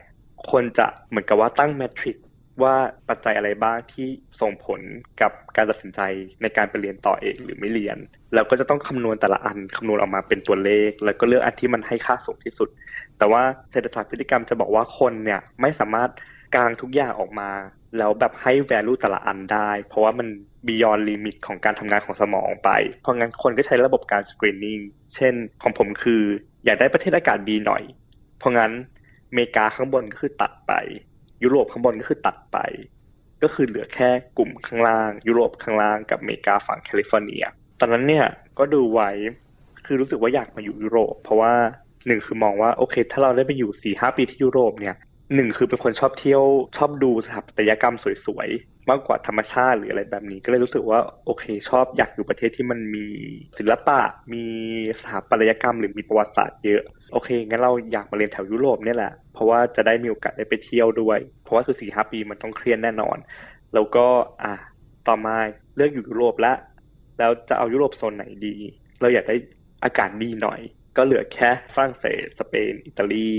[0.52, 2.18] คนจะเหมือนกับว่าตั้งแมทริก
[2.64, 2.76] ว่า
[3.10, 4.08] ปัจจัยอะไรบ้างที่
[4.42, 4.82] ส่งผล
[5.22, 6.02] กับการตัดสินใจ
[6.42, 7.98] ในการไปเรียนต่อเองหรือไม่เรียน
[8.34, 12.70] แล้วก็จะต้องคำนวณแต่ละอันคำนวณออกมาเป็นตัวเลข แล้วก็เลือกอันที่มันให้ค่าสูงที่สุด
[13.18, 16.10] แต่ว่าเศรษฐศาสตร์พฤติกรรมจะบอกว่าคนเนี่ยไม่สามารถ
[16.56, 17.52] กางทุกอย่างออกมา
[17.98, 20.28] แล้วแบบให้ value แต่ละอันได้ เพราะว่ามัน
[20.68, 22.70] beyond limit ของการทำงานของสมองไป
[23.02, 24.82] เพราะงั้นคนก็ใช้ระบบการ screening
[25.16, 26.22] เช่นของผมคือ
[26.66, 27.84] อยากได้ประเทศอากาศดีหน่อย
[28.40, 28.72] เพราะงั้น
[29.30, 30.74] อเมริกาข้างบนก็คือตัดไป
[31.44, 32.58] ยุโรปข้างบนก็คือตัดไป
[33.44, 37.44] ก็คือเหลือแค่กลุ่มข้างล่าง ยุโรปข้างล่างกับอเมริกาฝั่งแคลิฟอร์เนีย
[37.80, 38.26] ตอนนั้นเนี่ย
[38.60, 39.10] ก็ดูไว้
[39.86, 41.54] คือรู้สึกว่าอยากมาอยู่ยุโรป เพราะว่า
[42.08, 44.96] หนึ่งคือมองว่าโอเค ถ้าเราได้ไปอยู่สี่ห้าปีที่ยุโรปเนี่ย
[45.36, 46.44] หนึ่งคือเป็นคนชอบเที่ยว
[46.78, 53.06] ชอบดูสถาปัตยกรรมสวยๆ มากกว่าธรรมชาติหรืออะไรแบบนี้ ก็เลยรู้สึกว่าโอเคชอบอยากอยู่ประเทศที่มันมี
[53.58, 54.00] ศิลปะ
[54.34, 54.46] มี
[55.00, 63.18] สถาปัตยกรรมหรือมีประวัติศาสตร์เยอะ โอเคงั้นเราอยากมาเรียนแถวยุโรปเนี่ยแหละ เพราะว่าจะได้มีโอกาสได้ไปเที่ยวด้วย เพราะว่าคือสี่ห้าปีมันต้องเครียดแน่นอน
[63.74, 64.06] แล้วก็
[64.44, 64.54] อะ
[65.08, 65.36] ต่อมา
[65.76, 66.58] เลือกอยู่ยุโรปแล้ว
[67.20, 68.56] แล้วจะเอายุโรปโซนไหนดี
[69.02, 69.36] เราอยากได้
[69.84, 70.60] อากาศดีหน่อย
[70.98, 73.30] ก็เหลือแค่ฝรั่งเศสสเปนอิตาลี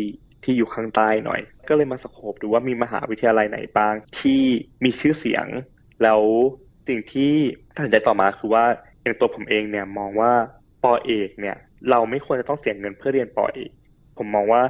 [0.44, 4.42] ที่อยู่ข้างใต้หน่อย ก็เลยมาสโคบดูว่ามีมหาวิทยาลัยไหนบ้างที่
[4.85, 5.46] มีชื่อเสียง
[6.03, 6.20] แล้ว
[6.88, 7.33] สิ่งที่
[7.74, 8.64] ตัดสินใจต่อมาคือว่า
[9.03, 10.33] อย่างตัวผมเองเนี่ยมองว่า
[10.83, 11.57] ปอเอกเนี่ย
[11.90, 13.70] เราไม่ควรจะต้องเสียเงินเพื่อเรียนปอเอก
[14.18, 14.62] ผมมองว่า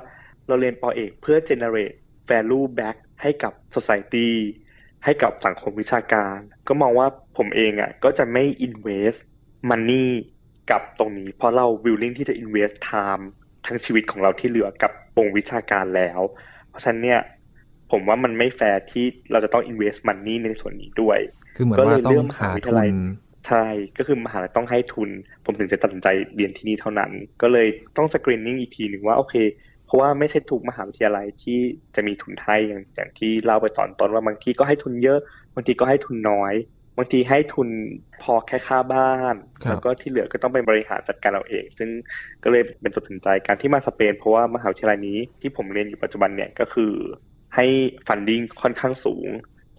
[0.47, 1.97] เราเรียนปอเอกเพื่อ generate
[2.31, 4.29] value back ให้กับ society
[5.05, 6.37] ให้กับสังคมวิชาการ
[6.69, 7.07] ก็มองว่า
[7.39, 9.19] ผมเองอะก็จะไม่ invest
[9.71, 10.09] money
[10.71, 13.25] กับตรงนี้ เพราะเรา willing ที่จะ invest time
[13.67, 14.93] ทั้งชีวิตของเราที่เหลือกับ
[15.25, 16.21] งวิชาการแล้ว
[16.69, 17.21] เพราะฉะนั้นเนี่ย
[17.91, 21.19] ผมว่ามันไม่แฟร์ที่เราจะต้อง invest money ในส่วนนี้ด้วย
[21.57, 22.97] คือเหมือนว่าต้องหาทุน
[23.49, 23.67] ใช่
[23.99, 25.11] ก็คือมหาลัยต้องให้ทุน
[25.45, 27.11] ผมถึงจะตัดสินใจเรียนที่นี่เท่านั้น
[27.43, 29.35] ก็เลยต้องสกรีนนิ่งอีกทีหนึ่งว่าโอเค
[29.87, 31.59] เพราะว่าไม่ใช่ทุกมหาวิทยาลัยที่
[31.95, 35.19] จะมีทุนให้อย่างอย่างที่เล่าไปตอนต้นว่าบางทีก็ให้ทุนเยอะ
[35.55, 36.55] บางทีก็ให้ทุนน้อย
[36.99, 37.69] บางทีให้ทุน
[38.23, 39.35] พอแค่ค่าบ้าน
[39.69, 41.89] แล้วก็ที่เหลือก็ต้องเป็นบริหารจัดการเราเอง ซึ่ง
[42.45, 46.93] ก็เลยเป็นตัวตัดสินใจการที่มาสเปน เพราะว่ามหาวิทยาลัยนี้ที่ผมเรียนอยู่ปัจจุบันเนี่ยก็คือ
[47.55, 47.67] ให้
[48.07, 49.29] funding ค่อนข้างสูง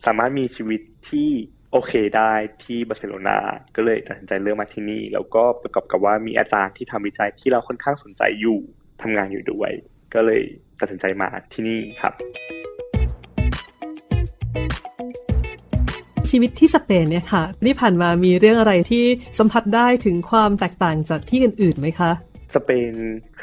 [0.06, 1.30] สามารถมีชีวิตที่
[1.72, 3.38] โอเคได้ที่บาร์เซโลนา
[3.76, 8.60] ก็เลยตัดสินใจเลือกมาที่นี่ แล้วก็ประกอบกับว่ามีอาจารย์ที่ทำวิจัยที่เราค่อนข้างสนใจอยู่
[9.02, 9.72] ทำงานอยู่ด้วย
[10.14, 10.42] ก็เลย
[10.80, 12.14] ตัดสินใจมาที่นี่ครับ
[16.30, 19.06] ชีวิตที่สเปนเนี่ยค่ะที่ผ่านมามีเรื่องอะไรที่
[19.39, 22.12] สัมผัสได้ถึงความแตกต่างจากที่อื่นๆไหมคะ
[22.56, 22.94] สเปน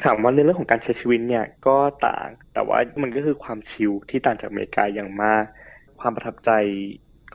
[0.04, 5.44] ถามว่าในเรื่องของการใช้ชีวิตเนี่ยก็ต่างแต่ว่ามันก็คือความชิลที่ต่างจากอเมริกาอย่างมาก
[6.00, 6.50] ความประทับใจ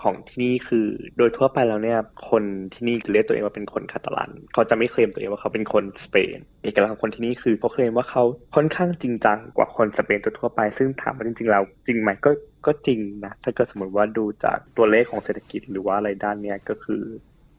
[0.02, 0.88] ของที่นี่คือ
[1.18, 8.24] โดยทั่วไปแล้วเนี่ยคนที่นี่จะเรียกตัวเองว่าเป็นคนคาตาลัน เขาจะไม่เคลมตัวเองว่าเขาเป็นคนสเปนเอกลักษณ์ของคนที่นี่คือเขาเคลมว่าเขา
[8.56, 12.32] ค่อนข้างจริงจังกว่าคนสเปนทั่วไป ซึ่งถามว่าจริงๆแล้วจริงไหมก็
[12.66, 17.04] ก็จริงนะถ้าเกิดสมมติว่าดูจากตัวเลขของเศรษฐกิจหรือว่าอะไรด้านเนี้ยก็คือ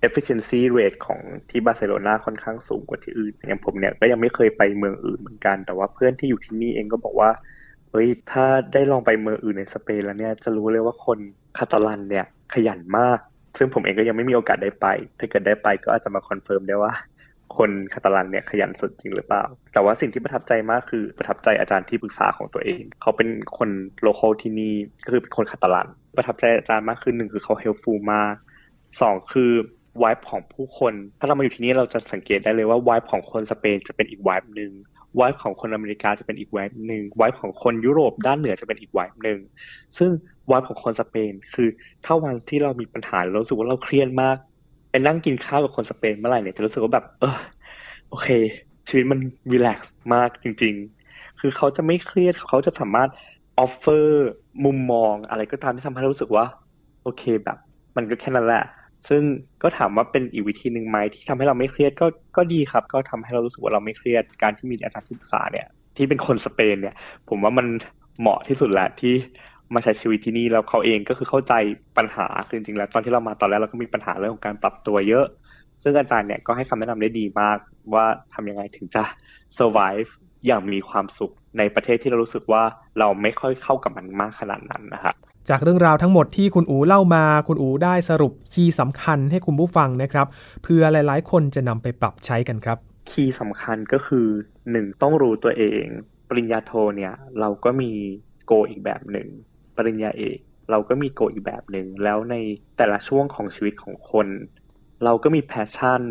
[0.06, 7.30] efficiency rate ของที่บาร์เซโลนาค่อนข้างสูงกว่าที่อื่นอย่างผมเนี่ยก็ยังไม่เคยไปเมืองอื่นเหมือนกัน แต่ว่าเพื่อนที่อยู่ที่นี่เองก็บอกว่า
[7.90, 11.18] เฮ้ยถ้าได้ลองไปเมืองอื่นในสเปนแล้วเนี่ยจะรู้เลยว่าคน
[11.58, 13.18] คาตาลันเนี่ยขยันมาก
[13.58, 14.86] ซึ่งผมเองก็ยังไม่มีโอกาสได้ไป
[15.18, 16.92] ถ้าเกิดได้ไปก็อาจจะมา confirm ได้ว่า
[17.56, 23.28] คนคาตาลันเนี่ยขยันสุดจริงหรือเปล่า แต่ว่าสิ่งที่ประทับใจมากคือประทับใจอาจารย์ที่ปรึกษาของตัวเอง เขาเป็น
[23.58, 23.70] คน
[24.02, 24.74] local ที่นี่
[25.04, 28.34] ก็คือเป็นคนคาตาลัน ประทับใจอาจารย์มากคือหนึ่งคือเขา helpful มาก
[29.00, 29.50] สองคือ
[30.02, 34.72] วายของผู้คน ถ้าเรามาอยู่ที่นี่เราจะสังเกตได้เลยว่าวายของคนสเปนจะเป็นอีกวายหนึ่ง
[35.20, 39.38] วายของคนอเมริกาจะเป็นอีกวายหนึ่งวายของคนยุโรปด้านเหนือจะเป็นอีกวายหนึ่ง
[39.98, 40.10] ซึ่ง
[40.50, 41.68] วายของคนสเปนคือ
[42.04, 44.36] ถ้าวันที่เรามีปัญหาเรารู้สึกว่าเราเครียดมาก
[44.92, 47.38] ไปนั่งกินข้าวกับคนสเปนเมื่อไหร่เนี่ยจะรู้สึกว่าแบบเออ
[48.08, 48.28] โอเค
[48.88, 49.18] ชีวิตมัน
[49.52, 50.74] รีแลกซ์มากจริง
[51.06, 53.10] ๆ คือเขาจะไม่เครียดเขาจะสามารถ
[53.58, 54.28] ออฟเฟอร์
[54.64, 56.46] มุมมองอะไรก็ตามที่ทำให้เรารู้สึกว่า
[57.02, 57.58] โอเคแบบ
[57.96, 58.64] มันก็แค่นั้นแหละ
[59.08, 59.22] ซึ่ง
[59.62, 66.94] ก็ถามว่าเป็นอีกวิธีหนึ่งไหมที่ทำให้เราไม่เครียดก็ก็ดีครับ ก็ทำให้เรารู้สึกว่าเราไม่เครียดการที่มีอาจารย์ที่ปรึกษาเนี่ย ที่เป็นคนสเปนเนี่ย
[67.28, 67.66] ผมว่ามัน
[68.20, 69.14] เหมาะที่สุดแหละที่
[69.74, 71.54] มาใช้ชีวิตที่นี่แล้วเขาเองก็คือเข้าใจ
[71.98, 75.26] ปัญหาคือจริงๆแล้วตอนที่เรามาตอนแรกเราก็มีปัญหาเรื่องของการปรับตัวเยอะ
[75.82, 77.58] ซึ่งอาจารย์เนี่ยก็ให้คำแนะนำได้ดีมาก
[77.94, 79.04] ว่าทำยังไงถึงจะ
[79.58, 80.10] survive
[80.46, 82.62] อย่างมีความสุขในประเทศที่เรารู้สึกว่า
[82.98, 85.14] เราไม่ค่อยเข้ากับมันมากขนาดนั้นนะครับ
[85.50, 90.26] จากเรื่องราวทั้งหมดที่คุณอูเล่ามา คุณอูได้สรุป key สำคัญให้คุณผู้ฟังนะครับ
[90.62, 92.78] เพื่อหลาย ๆ คนจะนำไปปรับใช้กันครับ
[93.10, 94.26] key สำคัญก็คือ
[94.70, 95.84] หนึ่งต้องรู้ตัวเอง
[96.28, 97.90] ปริญญาโทเนี่ยเราก็มี
[98.46, 99.28] goal อีกแบบหนึ่ง
[99.76, 100.38] ปริญญาเอก
[100.70, 102.36] เราก็มี goal อีกแบบหนึ่งแล้วใน
[102.76, 104.26] แต่ละช่วงของชีวิตของคน
[105.04, 106.02] เราก็มี passion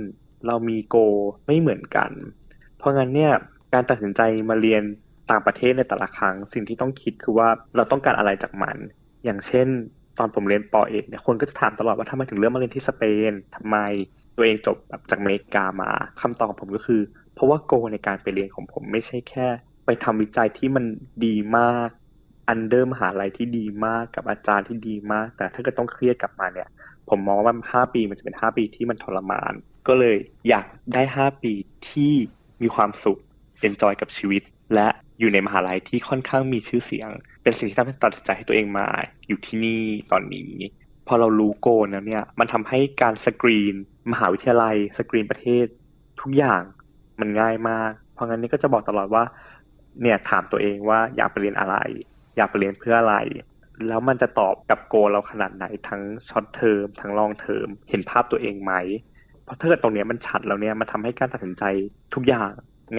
[0.48, 0.96] เรามี goal
[1.46, 2.12] ไม่เหมือนกัน
[2.78, 3.34] เพราะงั้นเนี่ย
[3.74, 4.84] การตัดสินใจมาเรียน
[5.32, 8.78] ต่างประเทศในแต่ละครั้ง สิ่งที่ต้องคิดคือว่าเราต้องการอะไรจากมัน
[9.26, 9.68] อย่างเช่น
[10.18, 13.78] ตอนผมเรียนปอเอกเนี่ยคนก็จะถามตลอดว่าทำไมถึงเลือกมาเรียนที่สเปนทำไม
[14.36, 17.02] ตัวเองจบแบบจากอเมริกามาคำตอบของผมก็คือ
[17.34, 19.48] เพราะว่า goal ในการไปเรียนของผมไม่ใช่แค่
[19.86, 20.86] ไปทำวิจัยที่มัน
[21.26, 21.90] ดีมาก
[22.52, 26.70] under มหาลัยที่ดีมากกับอาจารย์ที่ดีมาก แต่ถ้าเกิดต้องเครียดกลับมาเนี่ย
[27.10, 29.54] ผมมองว่าห้าปีมันจะเป็นห้าปีที่มันทรมาน
[29.88, 30.18] ก็เลย
[30.50, 31.54] อยากได้ห้าปี
[31.90, 32.14] ที่
[32.62, 33.20] มีความสุข
[33.62, 34.42] enjoy กับชีวิต
[34.76, 34.88] และ
[35.20, 37.10] อยู่ในมหาลัยที่ค่อนข้างมีชื่อเสียง
[37.44, 38.88] เป็นสิ่งที่ทำให้ตัดสินใจให้ตัวเองมา
[39.28, 40.52] อยู่ที่นี่ตอนนี้
[41.08, 43.76] พอเรารู้ goal แล้วเนี่ยมันทำให้การสกรีน
[44.12, 45.66] มหาวิทยาลัย สกรีนประเทศ
[46.22, 46.64] ทุกอย่าง
[47.20, 49.24] มันง่ายมาก เพราะงั้นนี่ก็จะบอกตลอดว่า
[50.02, 51.76] เนี่ยถามตัวเองว่าอยากไปเรียนอะไร
[52.38, 53.16] อยากไปเรียนเพื่ออะไร
[53.88, 58.74] แล้วมันจะตอบกับ goal เราขนาดไหนทั้ง short term ทั้ง long term เห็นภาพตัวเองไหม
[59.44, 61.64] เพราะถ้าเกิดตรงนี้มันชัดแล้วเนี่ยมันทำให้การตัดสินใจ
[62.14, 62.52] ทุกอย่าง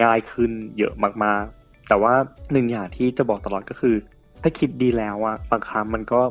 [0.03, 0.93] ง่ายขึ้นเยอะ
[1.23, 2.13] มากๆ แต่ว่า
[2.51, 3.95] หนึ่งอย่างที่จะบอกตลอดก็คือ
[4.41, 6.21] ถ้าคิดดีแล้วอะบางครั้งมันก็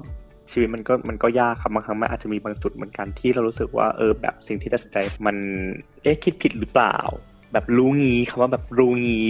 [0.50, 5.36] ชีวิตมันก็มันก็ยากครับบางครั้งมันอาจจะมีบางจุดเหมือนกันที่เรารู้สึกว่าเออแบบสิ่งที่ตัดสินใจมัน
[6.02, 6.96] เอ๊ะคิดผิดหรือเปล่า
[7.52, 9.28] แบบรู้งี้คำว่าแบบรู้งี้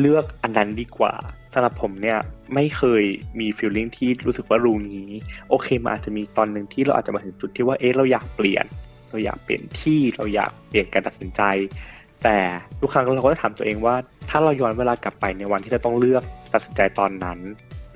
[0.00, 2.18] เลือกอันนั้นดีกว่าำหรับผมเนี่ย
[2.54, 3.04] ไม่เคย
[3.40, 5.08] มีฟีลลิ่งที่รู้สึกว่ารูนี้
[5.48, 8.64] โอเคมาอาจจะมีตอนหนึ่งที่เราอาจจะมาถึงจุดที่ว่าเอ๊ะเราอยากเปลี่ยน
[9.10, 11.42] เราอยากเปลี่ยนที่เราอยากเปลี่ยนการตัดสินใจ
[12.24, 12.38] แต่
[12.80, 13.94] ทุกครั้งเราก็จะถามตัวเองว่า
[14.30, 17.38] ถ้าเราย้อนเวลากลับไปในวันที่เราต้องเลือกตัดสินใจตอนนั้น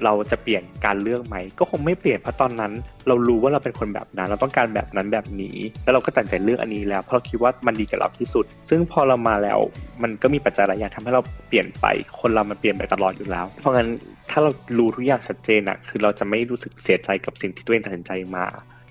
[0.04, 2.72] เราจะเปลี่ยนการเลือกไหม ก็คงไม่เปลี่ยนเพราะตอนนั้น
[3.08, 9.58] เรารู้ว่าเราเป็นคนแบบนั้น เราต้องการแบบนั้นแบบนี้ แล้วเราก็ตัดใจเลือกอันนี้แล้วเพราะเราคิดว่ามันดีกับเราที่สุด ซึ่งพอเรามาแล้ว
[10.02, 11.86] มันก็มีปัจจัยหลายอย่างทำให้เราเปลี่ยนไป
[12.20, 13.88] คนเรามันเปลี่ยนไปตลอดอยู่แล้ว เพราะงั้น
[14.30, 18.46] ถ้าเรารู้ทุกอย่างชัดเจนอะคือเราจะไม่รู้สึกเสียใจกับสิ่งที่ตัวเองตัดสินใจมา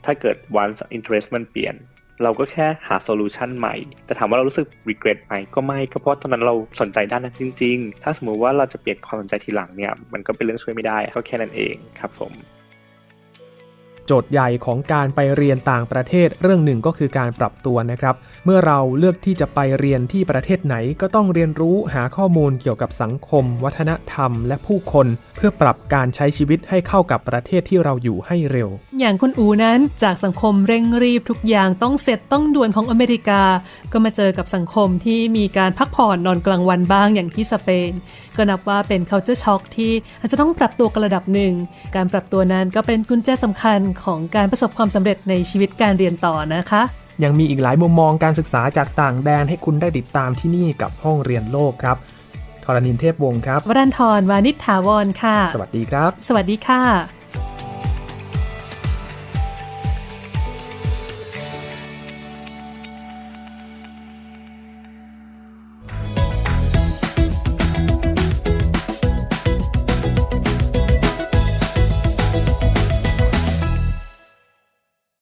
[0.05, 1.75] ถ้าเกิด once interest มันเปลี่ยน
[2.23, 12.33] เราก็แค่หาโซลูชันใหม่ แต่ถามว่าเรารู้สึก regret ไหมก็ไม่ก็เพราะตอนนั้นเราสนใจด้านนั้นจริง ๆ ถ้าสมมุติว่าเราจะเปลี่ยนความสนใจทีหลังเนี่ยมันก็เป็นเรื่องช่วยไม่ได้ก็แค่นั้นเองครับผม
[14.09, 33.41] จทย์ใหญ่ของการไปเรียนต่างประเทศเรื่องหนึ่งก็คือการปรับตัวนะครับ เมื่อเราเลือกที่จะไปเรียนที่ประเทศไหน ก็ต้องเรียนรู้หาข้อมูลเกี่ยวกับสังคม วัฒนธรรม และผู้คน เพื่อปรับการใช้ชีวิตให้เข้ากับประเทศที่เราอยู่ให้เร็ว อย่างคุณอูนั้นจากสังคมเร่งรีบทุกอย่างต้องเสร็จต้องด่วนของอเมริกา
[33.91, 37.91] ก็มาเจอกับสังคมที่มีการพักผ่อนนอนกลางวันบ้างอย่างที่สเปน
[38.37, 41.53] ก็นับว่าเป็น culture shock ที่อาจจะต้องปรับตัวกระดับหนึ่ง
[41.95, 46.81] การปรับตัวนั้นก็เป็นกุญแจสำคัญของการประสบความสำเร็จในชีวิตการเรียนต่อนะคะ
[47.23, 51.97] ยังมีอีกหลายมุมมองการศึกษาจากต่างแดนให้คุณได้ติดตามที่นี่กับห้องเรียนโลกครับ
[52.63, 57.20] ทรณินเทพวงศ์ครับ วรันทรวานิชถาวรค่ะ สวัสดีครับ สวัสดีค่ะ